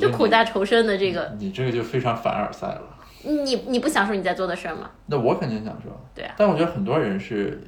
[0.00, 2.82] 就苦大仇深的这个，你这个就非常凡尔赛了。
[3.22, 4.90] 你你不享受你在做的事儿吗？
[5.06, 5.88] 那我肯定享受。
[6.12, 7.62] 对啊但我觉得很多人是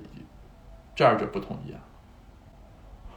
[0.97, 1.79] 这二者不统一啊。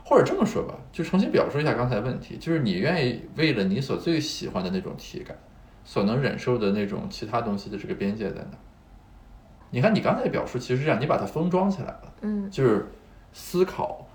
[0.09, 5.37] 或者这么说吧，就重新表述一下刚才问题，就是你愿意为了你所最喜欢的那种体感，
[5.83, 8.57] 所能忍受的那种其他东西的这个边界在哪？
[9.69, 12.87] 你看你刚才的表述其实是这样，你把它封装起来了，嗯就是
[13.33, 14.07] 思考，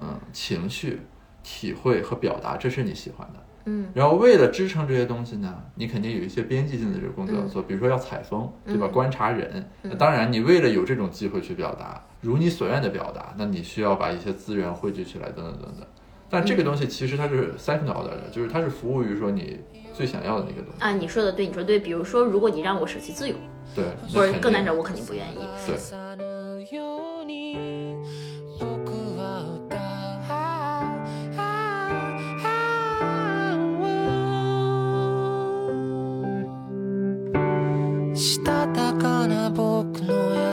[0.00, 1.00] 嗯，情绪、
[1.42, 3.40] 体会和表达，这是你喜欢的。
[3.64, 8.86] 嗯然后为了支撑这些东西呢，你肯定有一些边际性的这个工作要嗯做，比如说要采风，对吧？
[8.90, 9.64] 嗯观察人。
[9.82, 15.86] 那当然，你为了有这种机会去表达，如你所愿的表达，那你需要把一些资源汇聚起来，等等等等。
[16.28, 19.58] 但嗯这个东西其实它是 second order 的，就是它是服务于说你
[19.92, 20.82] 最想要的那个东西。
[20.82, 21.78] 啊，你说的对，你说对。
[21.78, 23.34] 比如说，如果你让我舍弃自由，
[23.74, 25.38] 对，或者更难者，我肯定不愿意。
[25.66, 25.76] 对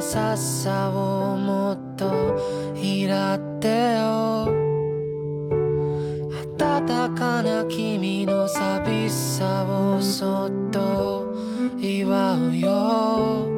[0.10, 2.10] さっさをもっと
[2.74, 4.48] 拾ってよ。
[6.32, 11.36] 温かな君の寂しさをそっと
[11.78, 13.50] 祝うよ。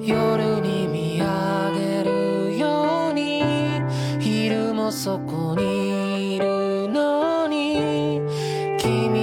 [0.00, 1.26] 夜に見上
[1.74, 3.42] げるように。
[4.18, 8.22] 昼もそこにいるのに。
[8.78, 9.21] 君